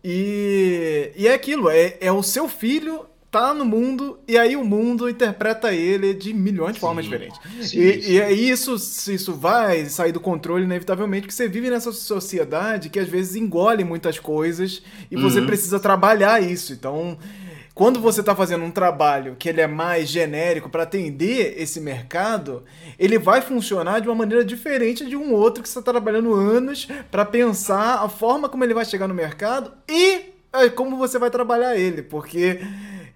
[0.03, 4.63] E, e é aquilo, é, é o seu filho tá no mundo e aí o
[4.63, 7.39] mundo interpreta ele de milhões de sim, formas diferentes.
[7.61, 8.11] Sim, e, sim.
[8.11, 12.99] e aí isso, isso vai sair do controle inevitavelmente, porque você vive nessa sociedade que
[12.99, 15.21] às vezes engole muitas coisas e uhum.
[15.21, 16.73] você precisa trabalhar isso.
[16.73, 17.17] Então,
[17.81, 22.63] quando você está fazendo um trabalho que ele é mais genérico para atender esse mercado,
[22.99, 26.87] ele vai funcionar de uma maneira diferente de um outro que você está trabalhando anos
[27.09, 31.31] para pensar a forma como ele vai chegar no mercado e é, como você vai
[31.31, 32.61] trabalhar ele, porque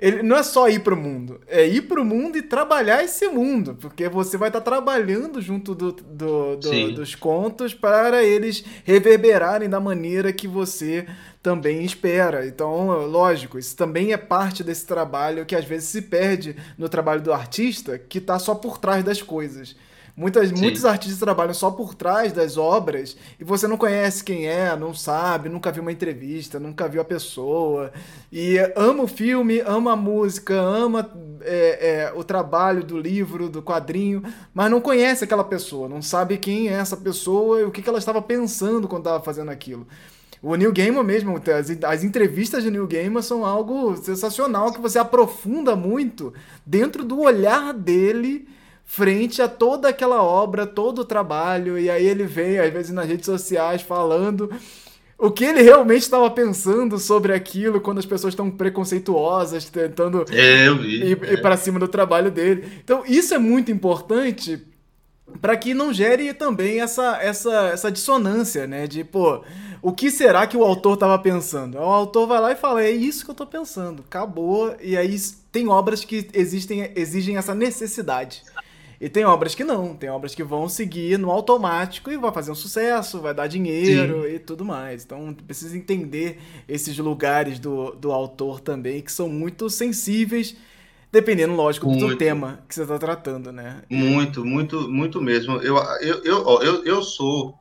[0.06, 3.04] ele não é só ir para o mundo, é ir para o mundo e trabalhar
[3.04, 8.24] esse mundo, porque você vai estar tá trabalhando junto do, do, do dos contos para
[8.24, 11.08] eles reverberarem da maneira que você
[11.42, 12.46] também espera.
[12.46, 17.22] Então, lógico, isso também é parte desse trabalho que às vezes se perde no trabalho
[17.22, 19.76] do artista, que está só por trás das coisas.
[20.18, 24.74] Muitas, muitos artistas trabalham só por trás das obras e você não conhece quem é,
[24.74, 27.92] não sabe, nunca viu uma entrevista, nunca viu a pessoa.
[28.32, 31.12] E ama o filme, ama a música, ama
[31.42, 36.38] é, é, o trabalho do livro, do quadrinho, mas não conhece aquela pessoa, não sabe
[36.38, 39.86] quem é essa pessoa e o que, que ela estava pensando quando estava fazendo aquilo.
[40.42, 44.98] O Neil Gaiman mesmo, as, as entrevistas de Neil Gaiman são algo sensacional que você
[44.98, 46.34] aprofunda muito
[46.66, 48.48] dentro do olhar dele
[48.86, 53.08] frente a toda aquela obra, todo o trabalho, e aí ele vem, às vezes, nas
[53.08, 54.50] redes sociais falando
[55.18, 60.68] o que ele realmente estava pensando sobre aquilo quando as pessoas estão preconceituosas, tentando é,
[60.68, 61.38] ir, ir é.
[61.38, 62.70] para cima do trabalho dele.
[62.84, 64.62] Então, isso é muito importante
[65.42, 68.88] para que não gere também essa, essa, essa dissonância, né?
[68.88, 69.42] De, pô,
[69.82, 71.78] o que será que o autor estava pensando?
[71.78, 74.76] O autor vai lá e fala, é isso que eu estou pensando, acabou.
[74.82, 75.16] E aí
[75.52, 78.44] tem obras que existem, exigem essa necessidade.
[79.00, 82.52] E tem obras que não, tem obras que vão seguir no automático e vai fazer
[82.52, 84.36] um sucesso, vai dar dinheiro Sim.
[84.36, 85.04] e tudo mais.
[85.04, 90.56] Então precisa entender esses lugares do, do autor também, que são muito sensíveis
[91.16, 92.08] Dependendo, lógico, muito.
[92.08, 93.84] do tema que você está tratando, né?
[93.90, 95.62] Muito, muito, muito mesmo.
[95.62, 97.58] Eu, eu, eu, eu, eu sou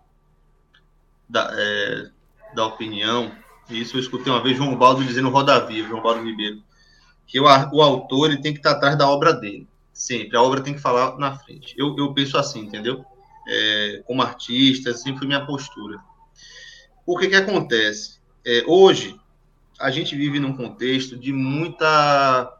[1.29, 2.11] da, é,
[2.53, 3.31] da opinião,
[3.71, 6.61] e isso eu escutei uma vez João Baldo dizendo Roda Viva, João Baldo Ribeiro,
[7.29, 9.69] que o, o autor ele tem que estar atrás da obra dele.
[9.95, 10.37] Sempre.
[10.37, 11.75] A obra tem que falar na frente.
[11.79, 13.05] Eu, eu penso assim, entendeu?
[13.49, 15.99] É, como artista, sempre foi minha postura.
[17.07, 18.19] O que que acontece?
[18.45, 19.19] É, hoje,
[19.79, 22.53] a gente vive num contexto de muita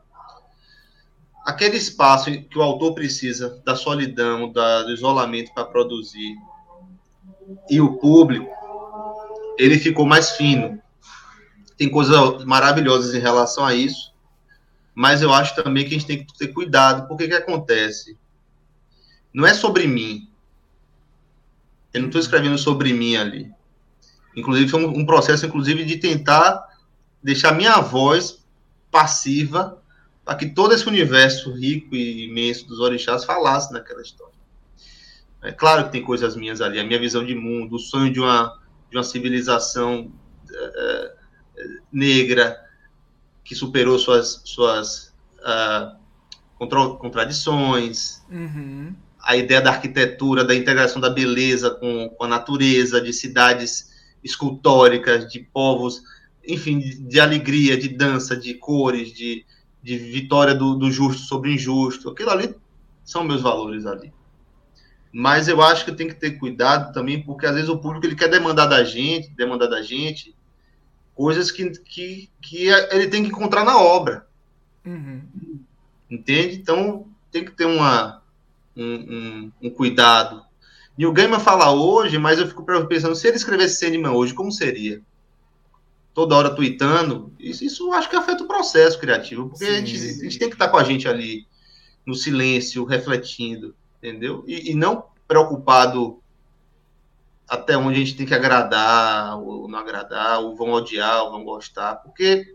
[1.45, 6.37] aquele espaço que o autor precisa da solidão, da, do isolamento para produzir,
[7.69, 8.51] e o público,
[9.59, 10.81] ele ficou mais fino.
[11.77, 14.14] Tem coisas maravilhosas em relação a isso,
[14.95, 18.17] mas eu acho também que a gente tem que ter cuidado, porque que acontece?
[19.33, 20.29] Não é sobre mim.
[21.93, 23.51] Eu não estou escrevendo sobre mim ali.
[24.37, 26.65] Inclusive, foi um, um processo, inclusive, de tentar
[27.23, 28.45] deixar minha voz
[28.91, 29.83] passiva
[30.25, 34.35] para que todo esse universo rico e imenso dos orixás falasse naquela história.
[35.43, 38.19] É claro que tem coisas minhas ali, a minha visão de mundo, o sonho de
[38.21, 38.59] uma,
[38.91, 40.11] de uma civilização
[40.51, 41.15] é,
[41.93, 42.64] negra
[43.45, 45.97] que superou suas, suas uh,
[46.59, 48.95] contra, contradições, uhum.
[49.23, 53.93] a ideia da arquitetura, da integração da beleza com, com a natureza, de cidades
[54.23, 56.03] escultóricas, de povos,
[56.47, 59.45] enfim, de, de alegria, de dança, de cores, de,
[59.83, 62.09] de vitória do, do justo sobre o injusto.
[62.09, 62.55] Aquilo ali
[63.05, 64.13] são meus valores ali.
[65.13, 68.17] Mas eu acho que tem que ter cuidado também, porque às vezes o público ele
[68.17, 70.35] quer demandar da gente, demandar da gente
[71.15, 74.27] coisas que, que, que ele tem que encontrar na obra.
[74.85, 75.23] Uhum.
[76.11, 76.57] Entende?
[76.57, 78.23] Então tem que ter uma,
[78.77, 80.45] um, um, um cuidado.
[80.97, 84.53] E o Gaiman fala hoje, mas eu fico pensando, se ele escrevesse Sandman hoje, como
[84.53, 85.03] seria?
[86.15, 90.23] toda hora tweetando, isso, isso acho que afeta o processo criativo, porque a gente, a
[90.23, 91.45] gente, tem que estar com a gente ali
[92.07, 94.45] no silêncio, refletindo, entendeu?
[94.47, 96.23] E, e, não preocupado
[97.49, 101.45] até onde a gente tem que agradar ou não agradar, ou vão odiar ou vão
[101.45, 102.55] gostar, porque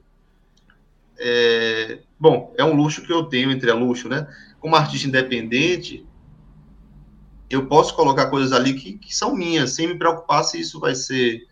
[1.17, 4.27] é, bom, é um luxo que eu tenho entre a luxo, né?
[4.59, 6.05] Como artista independente,
[7.49, 10.95] eu posso colocar coisas ali que, que são minhas, sem me preocupar se isso vai
[10.95, 11.47] ser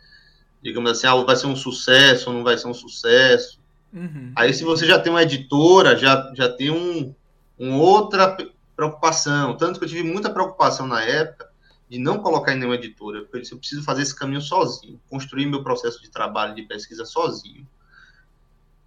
[0.62, 3.60] digamos assim, ah, vai ser um sucesso ou não vai ser um sucesso.
[3.94, 4.32] Uhum.
[4.36, 7.14] Aí, se você já tem uma editora, já, já tem um,
[7.58, 8.36] um outra
[8.76, 9.56] preocupação.
[9.56, 11.47] Tanto que eu tive muita preocupação na época
[11.90, 15.00] de não colocar em nenhuma editora, porque eu disse, eu preciso fazer esse caminho sozinho,
[15.10, 17.68] construir meu processo de trabalho, de pesquisa sozinho,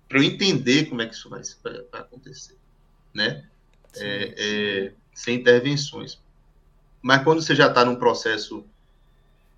[0.09, 1.41] para eu entender como é que isso vai,
[1.91, 2.57] vai acontecer,
[3.15, 3.45] né?
[3.97, 6.19] É, é, sem intervenções.
[7.01, 8.65] Mas quando você já está num processo,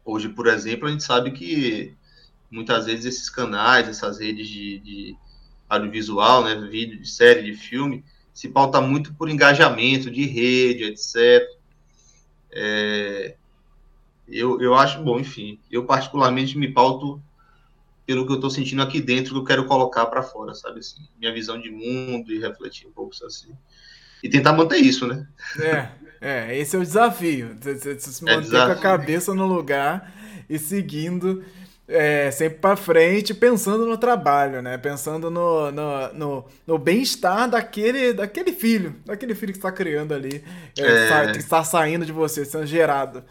[0.04, 1.94] hoje, por exemplo, a gente sabe que
[2.50, 5.16] muitas vezes esses canais, essas redes de, de
[5.68, 11.42] audiovisual, né, vídeo, de série, de filme, se pauta muito por engajamento de rede, etc.
[12.52, 13.34] É,
[14.28, 17.20] eu, eu acho, bom, enfim, eu particularmente me pauto
[18.06, 21.06] pelo que eu estou sentindo aqui dentro, que eu quero colocar para fora, sabe assim,
[21.18, 23.52] minha visão de mundo e refletir um pouco assim.
[24.22, 25.26] E tentar manter isso, né?
[25.58, 25.88] É,
[26.20, 27.56] é esse é o desafio.
[27.98, 28.74] Se manter é desafio.
[28.74, 30.12] com a cabeça no lugar
[30.48, 31.44] e seguindo
[31.88, 34.78] é, sempre para frente, pensando no trabalho, né?
[34.78, 40.42] Pensando no, no, no, no bem-estar daquele, daquele filho, daquele filho que está criando ali,
[40.78, 41.32] é, é.
[41.32, 43.24] que está saindo de você, sendo gerado.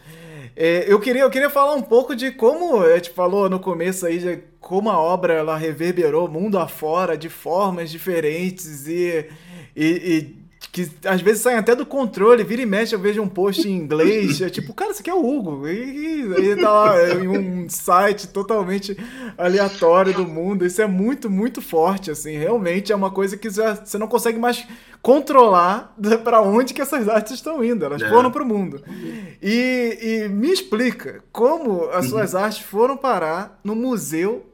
[0.54, 4.04] É, eu, queria, eu queria falar um pouco de como, a gente falou no começo
[4.04, 9.28] aí, de como a obra ela reverberou mundo afora de formas diferentes e,
[9.74, 10.41] e, e
[10.72, 13.76] que às vezes saem até do controle, vira e mexe, eu vejo um post em
[13.76, 17.68] inglês, é tipo, cara, isso aqui é o Hugo, e, e tá lá em um
[17.68, 18.96] site totalmente
[19.36, 23.74] aleatório do mundo, isso é muito, muito forte, assim, realmente é uma coisa que já,
[23.74, 24.66] você não consegue mais
[25.02, 25.94] controlar
[26.24, 28.08] para onde que essas artes estão indo, elas é.
[28.08, 28.82] foram para o mundo.
[29.42, 32.40] E, e, me explica como as suas uhum.
[32.40, 34.46] artes foram parar no museu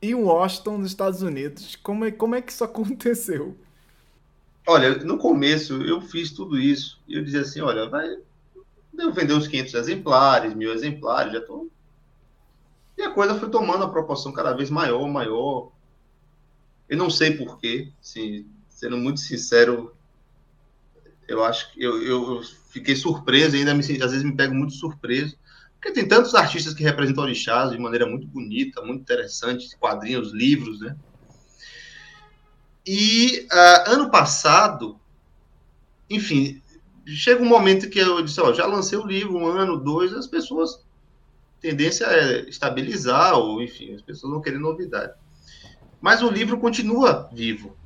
[0.00, 3.54] em Washington, nos Estados Unidos, como é, como é que isso aconteceu?
[4.70, 8.18] Olha, no começo eu fiz tudo isso e eu dizia assim, olha, vai
[9.14, 11.70] vender uns 500 exemplares, mil exemplares, já tô...
[12.94, 15.72] E a coisa foi tomando a proporção cada vez maior, maior.
[16.86, 19.96] Eu não sei porquê, assim, sendo muito sincero,
[21.26, 25.34] eu acho que eu, eu fiquei surpreso, ainda me, às vezes me pego muito surpreso,
[25.76, 30.78] porque tem tantos artistas que representam orixás de maneira muito bonita, muito interessante, quadrinhos, livros,
[30.80, 30.94] né?
[32.90, 34.98] E uh, ano passado,
[36.08, 36.62] enfim,
[37.06, 40.26] chega um momento que eu disse, ó, já lancei o livro, um ano, dois, as
[40.26, 40.82] pessoas,
[41.60, 45.12] tendência é estabilizar, ou enfim, as pessoas não querem novidade.
[46.00, 47.76] Mas o livro continua vivo,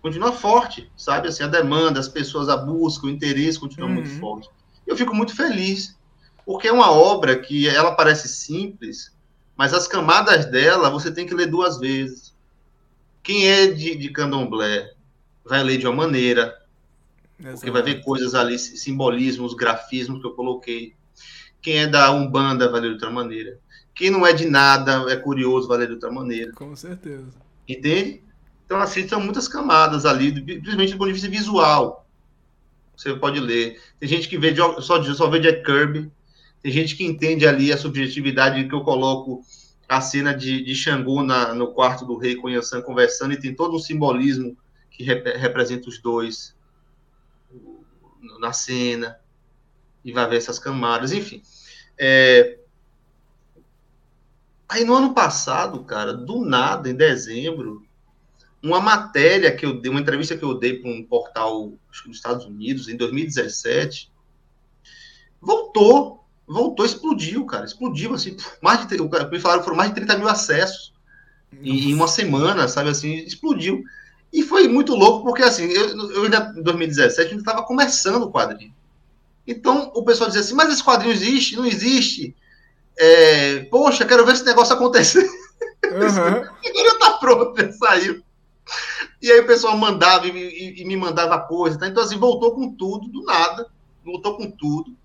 [0.00, 1.28] continua forte, sabe?
[1.28, 3.96] Assim, a demanda, as pessoas a busca, o interesse continua uhum.
[3.96, 4.48] muito forte.
[4.86, 5.98] Eu fico muito feliz,
[6.46, 9.14] porque é uma obra que ela parece simples,
[9.54, 12.25] mas as camadas dela você tem que ler duas vezes.
[13.26, 14.92] Quem é de, de candomblé
[15.44, 16.56] vai ler de uma maneira,
[17.36, 20.94] porque vai ver coisas ali, simbolismos, grafismos que eu coloquei.
[21.60, 23.58] Quem é da Umbanda vai ler de outra maneira.
[23.92, 26.52] Quem não é de nada é curioso, vai ler de outra maneira.
[26.52, 27.34] Com certeza.
[27.68, 28.22] Entende?
[28.64, 32.08] Então, assim, são muitas camadas ali, principalmente do ponto de vista visual.
[32.96, 33.82] Você pode ler.
[33.98, 36.12] Tem gente que vê de, só, só vê Jack Kirby.
[36.62, 39.42] Tem gente que entende ali a subjetividade que eu coloco
[39.88, 43.54] a cena de, de Xangô na, no quarto do rei com Yansan conversando e tem
[43.54, 44.56] todo um simbolismo
[44.90, 46.56] que rep, representa os dois
[48.40, 49.20] na cena
[50.04, 51.42] e vai ver essas camadas, enfim.
[51.98, 52.58] É...
[54.68, 57.86] Aí no ano passado, cara, do nada, em dezembro,
[58.62, 62.08] uma matéria que eu dei, uma entrevista que eu dei para um portal acho que
[62.08, 64.12] dos Estados Unidos em 2017,
[65.40, 70.18] voltou, voltou, explodiu, cara, explodiu assim, mais de, me falaram que foram mais de 30
[70.18, 70.92] mil acessos
[71.62, 73.82] em, em uma semana, sabe assim, explodiu.
[74.32, 78.30] E foi muito louco, porque assim, eu, eu ainda em 2017 ainda estava começando o
[78.30, 78.74] quadrinho.
[79.46, 81.56] Então o pessoal dizia assim, mas esse quadrinho existe?
[81.56, 82.34] Não existe?
[82.98, 85.28] É, Poxa, quero ver esse negócio acontecer.
[85.84, 86.44] Uhum.
[86.70, 88.22] Agora tá pronto, já saiu.
[89.22, 91.78] E aí o pessoal mandava e, e, e, me mandava coisa.
[91.78, 91.86] Tá?
[91.86, 93.68] Então, assim, voltou com tudo, do nada,
[94.04, 94.96] voltou com tudo.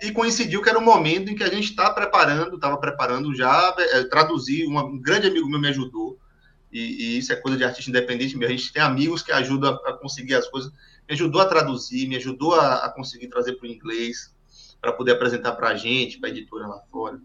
[0.00, 3.74] E coincidiu que era o momento em que a gente está preparando, estava preparando já,
[3.78, 6.18] é, traduzir, uma, um grande amigo meu me ajudou
[6.72, 8.54] e, e, isso é coisa de artista independente mesmo.
[8.54, 10.70] A gente tem amigos que ajudam a, a conseguir as coisas.
[11.08, 14.34] Me ajudou a traduzir, me ajudou a, a conseguir trazer para o inglês,
[14.80, 17.20] para poder apresentar para a gente, para a editora lá fora.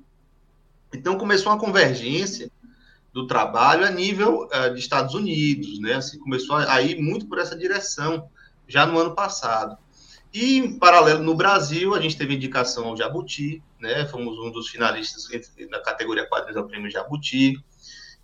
[0.94, 2.52] Então começou uma convergência
[3.12, 5.96] do trabalho a nível uh, de Estados Unidos, né?
[5.96, 8.30] Assim, começou a, a ir muito por essa direção
[8.68, 9.78] já no ano passado.
[10.34, 14.06] E, em paralelo, no Brasil, a gente teve indicação ao Jabuti, né?
[14.08, 15.28] Fomos um dos finalistas
[15.70, 17.56] na categoria quadrinhos ao prêmio Jabuti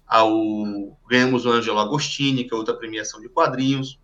[0.10, 3.99] ao ganhamos o Angelo Agostini, que é outra premiação de quadrinhos.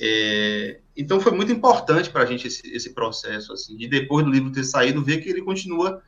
[0.00, 4.30] É, então foi muito importante para a gente esse, esse, processo, assim, de depois do
[4.30, 6.00] livro ter saído, ver que ele continua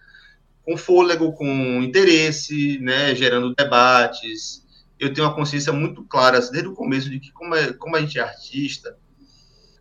[0.62, 4.64] com fôlego, com interesse, né, gerando debates.
[4.96, 7.96] Eu tenho uma consciência muito clara, assim, desde o começo, de que como, é, como
[7.96, 8.96] a gente é artista,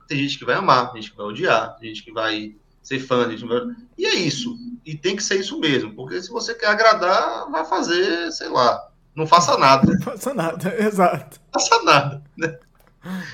[0.09, 2.99] tem gente que vai amar, tem gente que vai odiar, tem gente que vai ser
[2.99, 3.75] fã, vai...
[3.95, 4.57] e é isso.
[4.83, 8.89] E tem que ser isso mesmo, porque se você quer agradar, vai fazer, sei lá,
[9.15, 9.85] não faça nada.
[9.85, 11.39] Não faça nada, exato.
[11.53, 12.23] Não faça nada.
[12.35, 12.57] Né?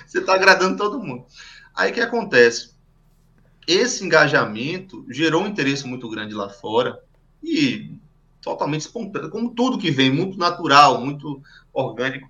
[0.06, 1.26] Você está agradando todo mundo.
[1.74, 2.76] Aí o que acontece?
[3.66, 7.00] Esse engajamento gerou um interesse muito grande lá fora
[7.42, 7.98] e
[8.42, 11.42] totalmente espontâneo, como tudo que vem, muito natural, muito
[11.74, 12.30] orgânico.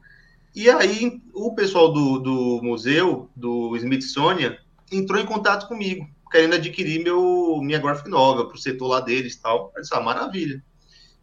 [0.55, 4.57] E aí o pessoal do, do museu, do Smithsonian,
[4.89, 9.35] entrou em contato comigo, querendo adquirir meu, minha graphic novel para o setor lá deles
[9.35, 9.73] tal.
[9.75, 10.63] Eu disse, ah, maravilha.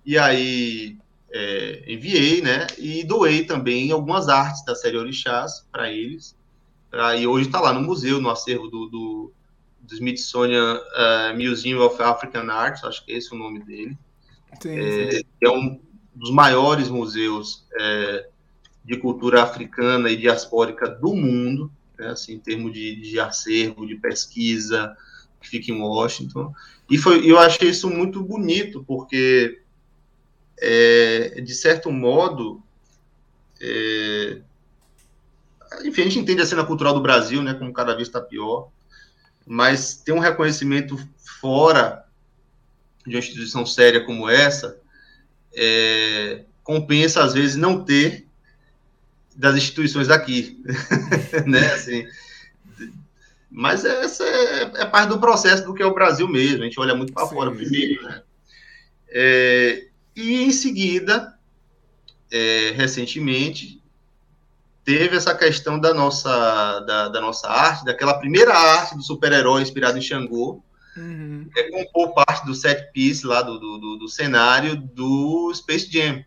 [0.04, 0.98] E aí
[1.32, 2.66] é, enviei, né?
[2.76, 6.36] E doei também algumas artes da série Orixás para eles.
[6.90, 9.32] Pra, e hoje está lá no museu, no acervo do, do,
[9.80, 13.96] do Smithsonian uh, Museum of African Arts, acho que é esse o nome dele.
[14.60, 15.22] Sim, é, sim.
[15.42, 15.80] é um
[16.14, 18.28] dos maiores museus é,
[18.84, 23.94] de cultura africana e diaspórica do mundo, né, assim, em termos de, de acervo, de
[23.96, 24.96] pesquisa,
[25.40, 26.52] que fica em Washington.
[26.90, 29.60] E foi, eu achei isso muito bonito, porque
[30.60, 32.62] é, de certo modo,
[33.60, 34.40] é,
[35.84, 38.68] enfim, a gente entende a cena cultural do Brasil, né, como cada vez está pior,
[39.46, 40.96] mas ter um reconhecimento
[41.40, 42.04] fora
[43.06, 44.80] de uma instituição séria como essa,
[45.54, 48.28] é, compensa, às vezes, não ter
[49.36, 50.62] das instituições daqui,
[51.46, 52.06] né, assim,
[53.50, 56.80] mas essa é, é, parte do processo do que é o Brasil mesmo, a gente
[56.80, 58.22] olha muito para fora primeiro, né,
[59.08, 61.38] é, e em seguida,
[62.30, 63.82] é, recentemente,
[64.84, 69.98] teve essa questão da nossa, da, da, nossa arte, daquela primeira arte do super-herói inspirado
[69.98, 70.62] em Xangô,
[70.96, 71.48] uhum.
[71.56, 76.24] é compor parte do set piece lá do, do, do, cenário do Space Jam.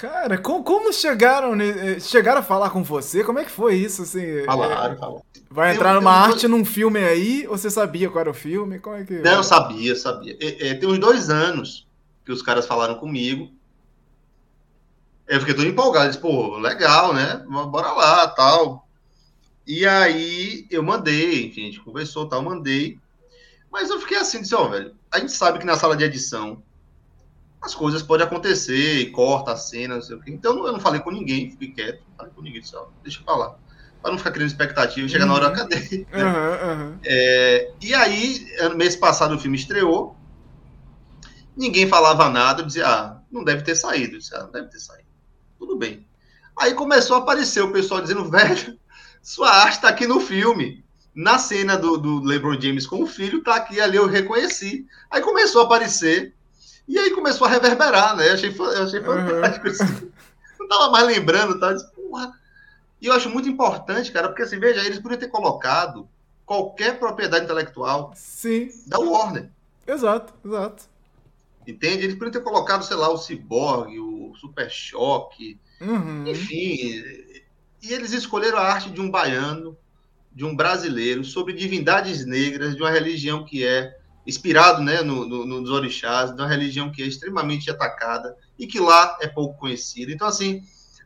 [0.00, 3.24] Cara, como, como chegaram, eh, chegaram a falar com você?
[3.24, 4.02] Como é que foi isso?
[4.02, 5.22] Assim, falaram, é, falaram.
[5.50, 7.44] Vai entrar numa arte num filme aí?
[7.48, 8.78] Ou você sabia qual era o filme?
[8.78, 9.14] Como é que...
[9.18, 10.36] Não, sabia, sabia.
[10.40, 11.84] É, é, tem uns dois anos
[12.24, 13.50] que os caras falaram comigo.
[15.26, 17.44] Eu fiquei todo empolgado, disse, pô, legal, né?
[17.48, 18.88] Bora lá, tal.
[19.66, 23.00] E aí eu mandei, enfim, a gente conversou, tal, mandei.
[23.68, 26.04] Mas eu fiquei assim, disse, ó, oh, velho, a gente sabe que na sala de
[26.04, 26.62] edição
[27.60, 30.30] as coisas podem acontecer, e corta a cena, não sei o quê.
[30.30, 33.20] Então eu não falei com ninguém, fiquei quieto, não falei com ninguém, disse, ó, deixa
[33.20, 33.58] eu falar.
[34.00, 35.26] Para não ficar criando expectativa uhum.
[35.26, 36.06] na hora, cadê?
[36.12, 36.24] Né?
[36.24, 36.98] Uhum, uhum.
[37.04, 38.46] É, e aí,
[38.76, 40.16] mês passado o filme estreou,
[41.58, 44.14] Ninguém falava nada, eu dizia, ah, não deve ter saído.
[44.14, 45.08] Eu dizia, ah, não deve ter saído.
[45.58, 46.06] Tudo bem.
[46.56, 48.78] Aí começou a aparecer o pessoal dizendo, velho,
[49.20, 50.84] sua arte está aqui no filme.
[51.12, 54.86] Na cena do, do LeBron James com o filho, tá aqui ali, eu reconheci.
[55.10, 56.32] Aí começou a aparecer
[56.88, 58.28] E aí começou a reverberar, né?
[58.28, 59.66] Eu achei, eu achei fantástico.
[59.66, 59.72] Uhum.
[59.72, 60.12] Assim.
[60.58, 61.72] Não tava mais lembrando, tá?
[61.72, 62.32] Disse, porra.
[63.00, 66.08] E eu acho muito importante, cara, porque assim, veja, eles podiam ter colocado
[66.44, 68.70] qualquer propriedade intelectual Sim.
[68.86, 69.50] da Warner.
[69.86, 70.84] Exato, exato.
[71.66, 72.04] Entende?
[72.04, 76.26] Eles podiam ter colocado, sei lá, o Cyborg, o Super Choque, uhum.
[76.26, 77.04] enfim.
[77.82, 79.76] E eles escolheram a arte de um baiano,
[80.32, 83.97] de um brasileiro, sobre divindades negras, de uma religião que é
[84.28, 88.78] inspirado né, no, no, nos orixás, de uma religião que é extremamente atacada e que
[88.78, 90.12] lá é pouco conhecida.
[90.12, 90.62] Então, assim,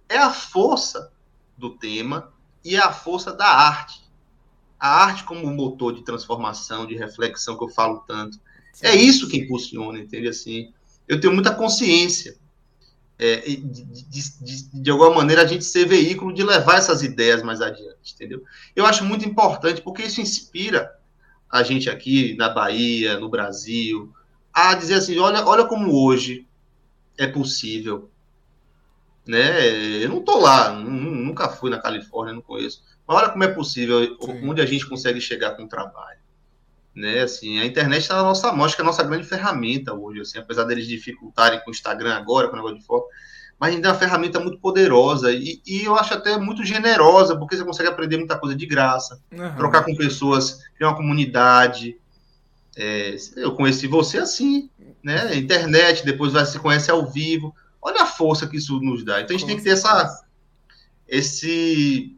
[0.08, 1.12] é a força
[1.56, 2.32] do tema
[2.64, 4.02] e é a força da arte.
[4.78, 8.40] A arte como motor de transformação, de reflexão que eu falo tanto.
[8.72, 8.86] Sim.
[8.86, 10.26] É isso que impulsiona, entende?
[10.26, 10.72] Assim,
[11.06, 12.36] eu tenho muita consciência
[13.20, 17.40] é, de, de, de, de, alguma maneira, a gente ser veículo de levar essas ideias
[17.40, 18.42] mais adiante, entendeu?
[18.74, 20.90] Eu acho muito importante, porque isso inspira
[21.52, 24.12] a gente aqui na Bahia, no Brasil,
[24.52, 26.48] a dizer assim, olha, olha como hoje
[27.18, 28.10] é possível,
[29.26, 29.68] né?
[30.02, 34.00] Eu não tô lá, nunca fui na Califórnia, não conheço, mas olha como é possível,
[34.20, 34.48] Sim.
[34.48, 36.22] onde a gente consegue chegar com o trabalho
[36.94, 37.20] né?
[37.20, 40.20] Assim, a internet está na nossa mão, acho que é a nossa grande ferramenta hoje,
[40.20, 43.06] assim, apesar deles dificultarem com o Instagram agora, com o negócio de foto,
[43.62, 47.56] mas ainda é uma ferramenta muito poderosa e, e, eu acho até muito generosa, porque
[47.56, 49.54] você consegue aprender muita coisa de graça, uhum.
[49.54, 51.96] trocar com pessoas, criar uma comunidade.
[52.76, 54.68] É, eu conheci você assim,
[55.00, 55.36] né?
[55.36, 57.54] Internet, depois vai se conhece ao vivo.
[57.80, 59.20] Olha a força que isso nos dá.
[59.20, 60.24] Então a gente com tem que ter essa,
[61.06, 62.16] esse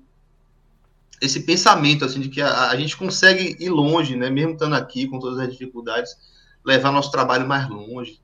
[1.20, 4.30] esse pensamento assim de que a, a, gente consegue ir longe, né?
[4.30, 6.16] Mesmo estando aqui com todas as dificuldades,
[6.64, 8.18] levar nosso trabalho mais longe.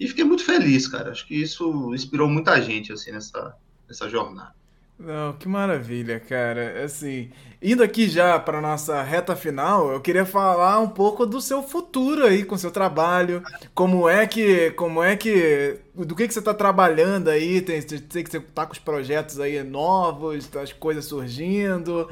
[0.00, 1.10] E fiquei muito feliz, cara.
[1.10, 3.54] Acho que isso inspirou muita gente assim nessa
[3.86, 4.54] nessa jornada.
[4.98, 6.84] Não, que maravilha, cara.
[6.84, 7.30] Assim,
[7.62, 12.24] indo aqui já para nossa reta final, eu queria falar um pouco do seu futuro
[12.26, 13.42] aí com seu trabalho.
[13.74, 17.62] Como é que, como é que, do que que você está trabalhando aí?
[17.62, 22.08] Tem, sei que você tá com os projetos aí novos, as coisas surgindo.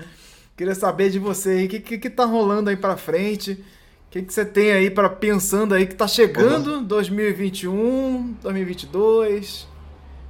[0.56, 3.62] Queria saber de você aí, o que, que que tá rolando aí para frente?
[4.08, 6.82] O que, que você tem aí para pensando aí que tá chegando uhum.
[6.82, 9.68] 2021, 2022?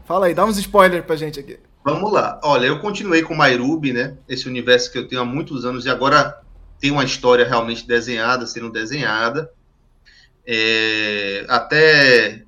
[0.04, 1.60] Fala aí, dá uns spoilers pra gente aqui.
[1.84, 2.40] Vamos lá.
[2.42, 4.16] Olha, eu continuei com Mairubi, né?
[4.28, 6.40] Esse universo que eu tenho há muitos anos e agora
[6.80, 9.48] tem uma história realmente desenhada, sendo desenhada.
[10.44, 12.42] É, até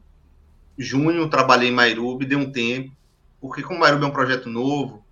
[0.76, 2.90] junho trabalhei em Mairubi, deu um tempo,
[3.40, 5.04] porque como Mairubi é um projeto novo,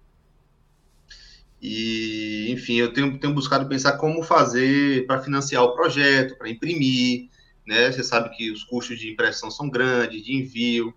[1.60, 7.28] e enfim, eu tenho, tenho buscado pensar como fazer para financiar o projeto, para imprimir,
[7.66, 7.90] né?
[7.90, 10.94] Você sabe que os custos de impressão são grandes, de envio.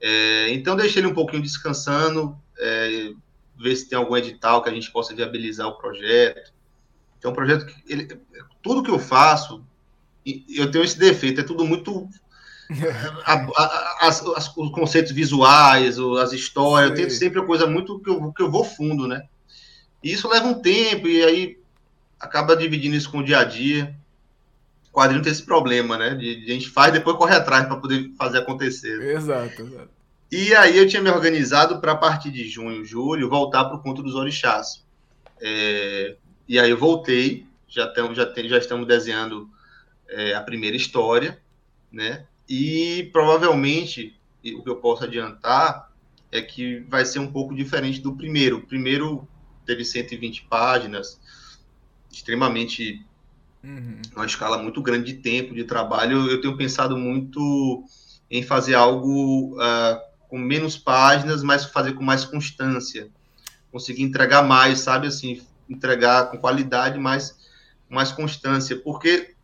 [0.00, 3.12] É, então deixei ele um pouquinho descansando, é,
[3.60, 6.52] ver se tem algum edital que a gente possa viabilizar o projeto.
[7.18, 8.08] Então, um projeto que ele,
[8.62, 9.64] tudo que eu faço,
[10.48, 12.08] eu tenho esse defeito, é tudo muito
[13.24, 18.10] a, a, as, os conceitos visuais, as histórias, eu tento sempre a coisa muito que
[18.10, 19.22] eu, que eu vou fundo, né?
[20.04, 21.58] E isso leva um tempo, e aí
[22.20, 23.96] acaba dividindo isso com o dia a dia.
[24.90, 26.14] O quadrinho tem esse problema, né?
[26.14, 29.00] De, de a gente faz e depois corre atrás para poder fazer acontecer.
[29.00, 29.88] Exato, exato.
[30.30, 33.82] E aí eu tinha me organizado para a partir de junho, julho, voltar para o
[33.82, 34.84] Conto dos Orixás.
[35.40, 39.48] É, e aí eu voltei, já, tamo, já, tem, já estamos desenhando
[40.08, 41.40] é, a primeira história,
[41.90, 42.26] né?
[42.46, 45.90] E provavelmente, o que eu posso adiantar
[46.30, 48.58] é que vai ser um pouco diferente do primeiro.
[48.58, 49.26] O primeiro
[49.64, 51.20] teve 120 páginas,
[52.10, 53.04] extremamente.
[53.62, 54.02] Uhum.
[54.14, 56.30] uma escala muito grande de tempo, de trabalho.
[56.30, 57.82] Eu tenho pensado muito
[58.30, 63.08] em fazer algo uh, com menos páginas, mas fazer com mais constância.
[63.72, 65.06] Conseguir entregar mais, sabe?
[65.06, 67.30] Assim, entregar com qualidade, mas
[67.88, 68.76] com mais constância.
[68.76, 69.34] Porque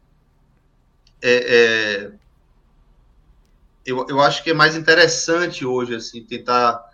[1.22, 2.12] é, é,
[3.84, 6.89] eu, eu acho que é mais interessante hoje, assim, tentar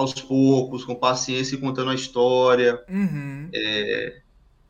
[0.00, 2.82] aos poucos, com paciência, contando a história.
[2.88, 3.48] Uhum.
[3.54, 4.20] É,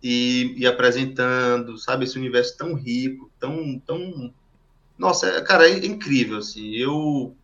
[0.03, 4.33] e, e, apresentando, sabe, esse universo tão rico, tão, tão,
[4.99, 7.37] nossa, é, cara, é incrível, assim, eu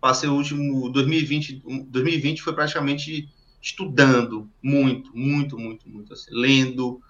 [0.00, 3.28] passei o último 2020, 2020 foi praticamente
[3.62, 7.00] estudando muito, muito, muito, muito, assim, lendo,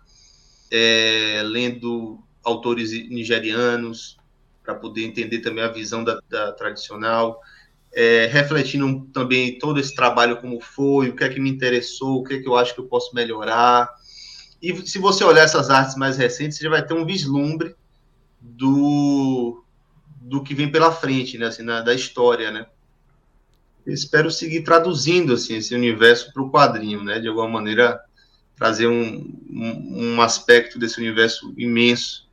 [0.70, 4.16] é, lendo autores nigerianos
[4.62, 7.40] para poder entender também a visão da, da tradicional,
[7.96, 12.24] é, refletindo também todo esse trabalho como foi, o que é que me interessou, o
[12.24, 13.88] que é que eu acho que eu posso melhorar.
[14.62, 17.74] E se você olhar essas artes mais recentes, você já vai ter um vislumbre
[18.40, 19.64] do,
[20.20, 22.66] do que vem pela frente, né, assim, na, da história, né?
[23.86, 27.20] espero seguir traduzindo assim esse universo para o quadrinho, né?
[27.20, 28.00] De alguma maneira
[28.56, 32.26] trazer um, um, um aspecto desse universo imenso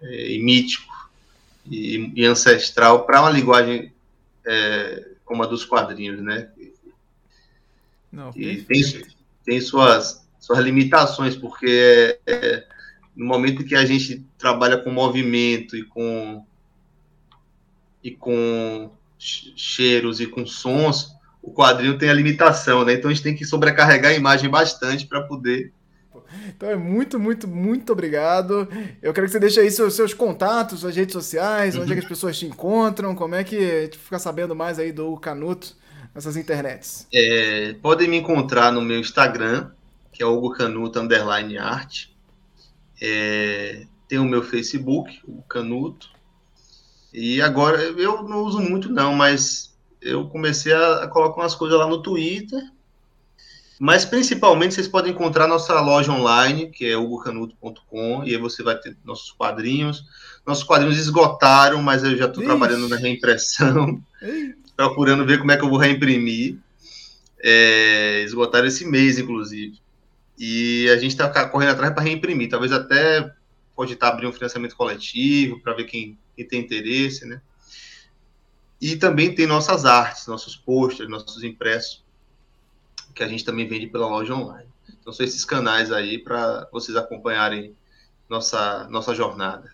[0.00, 0.92] é, e mítico
[1.66, 3.92] e, e ancestral para uma linguagem
[4.46, 6.48] é, como a dos quadrinhos, né?
[8.12, 8.82] Não, e tem,
[9.44, 12.66] tem suas, suas limitações, porque é, é,
[13.16, 16.44] no momento que a gente trabalha com movimento e com
[18.02, 22.92] e com cheiros e com sons, o quadrinho tem a limitação, né?
[22.92, 25.72] Então a gente tem que sobrecarregar a imagem bastante para poder
[26.48, 28.68] então é muito, muito, muito obrigado.
[29.02, 32.02] Eu quero que você deixe aí seus, seus contatos, suas redes sociais, onde é que
[32.02, 35.76] as pessoas te encontram, como é que a gente fica sabendo mais aí do Canuto
[36.14, 37.06] nessas internets.
[37.12, 39.70] É, podem me encontrar no meu Instagram,
[40.12, 42.06] que é Hugo Canuto Underline Art.
[43.02, 46.10] É, tem o meu Facebook, o Canuto.
[47.12, 51.78] E agora eu não uso muito não, mas eu comecei a, a colocar umas coisas
[51.78, 52.62] lá no Twitter
[53.78, 58.78] mas principalmente vocês podem encontrar nossa loja online, que é hugocanuto.com, e aí você vai
[58.78, 60.04] ter nossos quadrinhos.
[60.46, 64.00] Nossos quadrinhos esgotaram, mas eu já estou trabalhando na reimpressão,
[64.76, 66.58] procurando ver como é que eu vou reimprimir.
[67.42, 69.78] É, esgotaram esse mês, inclusive.
[70.38, 72.48] E a gente está correndo atrás para reimprimir.
[72.48, 73.32] Talvez até
[73.74, 77.40] pode estar tá abrindo um financiamento coletivo para ver quem, quem tem interesse, né?
[78.80, 82.03] E também tem nossas artes, nossos posters, nossos impressos
[83.14, 84.68] que a gente também vende pela loja online.
[85.00, 87.74] Então são esses canais aí para vocês acompanharem
[88.28, 89.73] nossa, nossa jornada.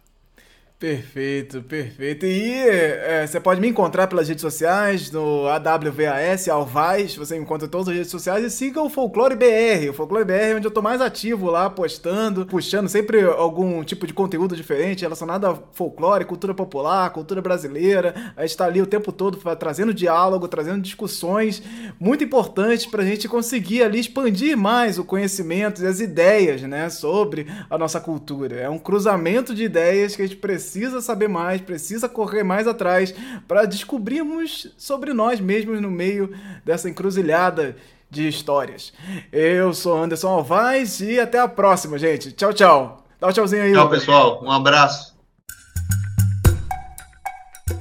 [0.81, 2.25] Perfeito, perfeito.
[2.25, 7.89] E é, você pode me encontrar pelas redes sociais, no AWVAS, Alvaz, você encontra todas
[7.89, 9.91] as redes sociais e siga o Folclore BR.
[9.91, 14.07] O Folclore BR é onde eu tô mais ativo lá, postando, puxando sempre algum tipo
[14.07, 18.33] de conteúdo diferente relacionado a folclore, cultura popular, cultura brasileira.
[18.35, 21.63] A gente tá ali o tempo todo trazendo diálogo, trazendo discussões
[22.01, 27.47] muito importantes pra gente conseguir ali expandir mais o conhecimento e as ideias, né, sobre
[27.69, 28.57] a nossa cultura.
[28.57, 32.69] É um cruzamento de ideias que a gente precisa precisa saber mais, precisa correr mais
[32.69, 33.13] atrás
[33.49, 36.33] para descobrirmos sobre nós mesmos no meio
[36.65, 37.77] dessa encruzilhada
[38.09, 38.93] de histórias.
[39.33, 42.31] Eu sou Anderson Alvaz e até a próxima, gente.
[42.31, 43.05] Tchau, tchau.
[43.19, 43.73] Dá um tchauzinho aí.
[43.73, 44.45] Tchau, pessoal.
[44.45, 45.13] Um abraço.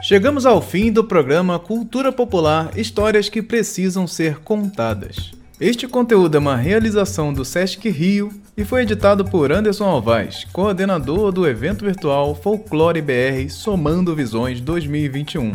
[0.02, 5.39] Chegamos ao fim do programa Cultura Popular Histórias que Precisam Ser Contadas.
[5.60, 11.34] Este conteúdo é uma realização do Sesc Rio e foi editado por Anderson Alvaz, coordenador
[11.34, 15.51] do evento virtual Folclore BR Somando Visões 2021.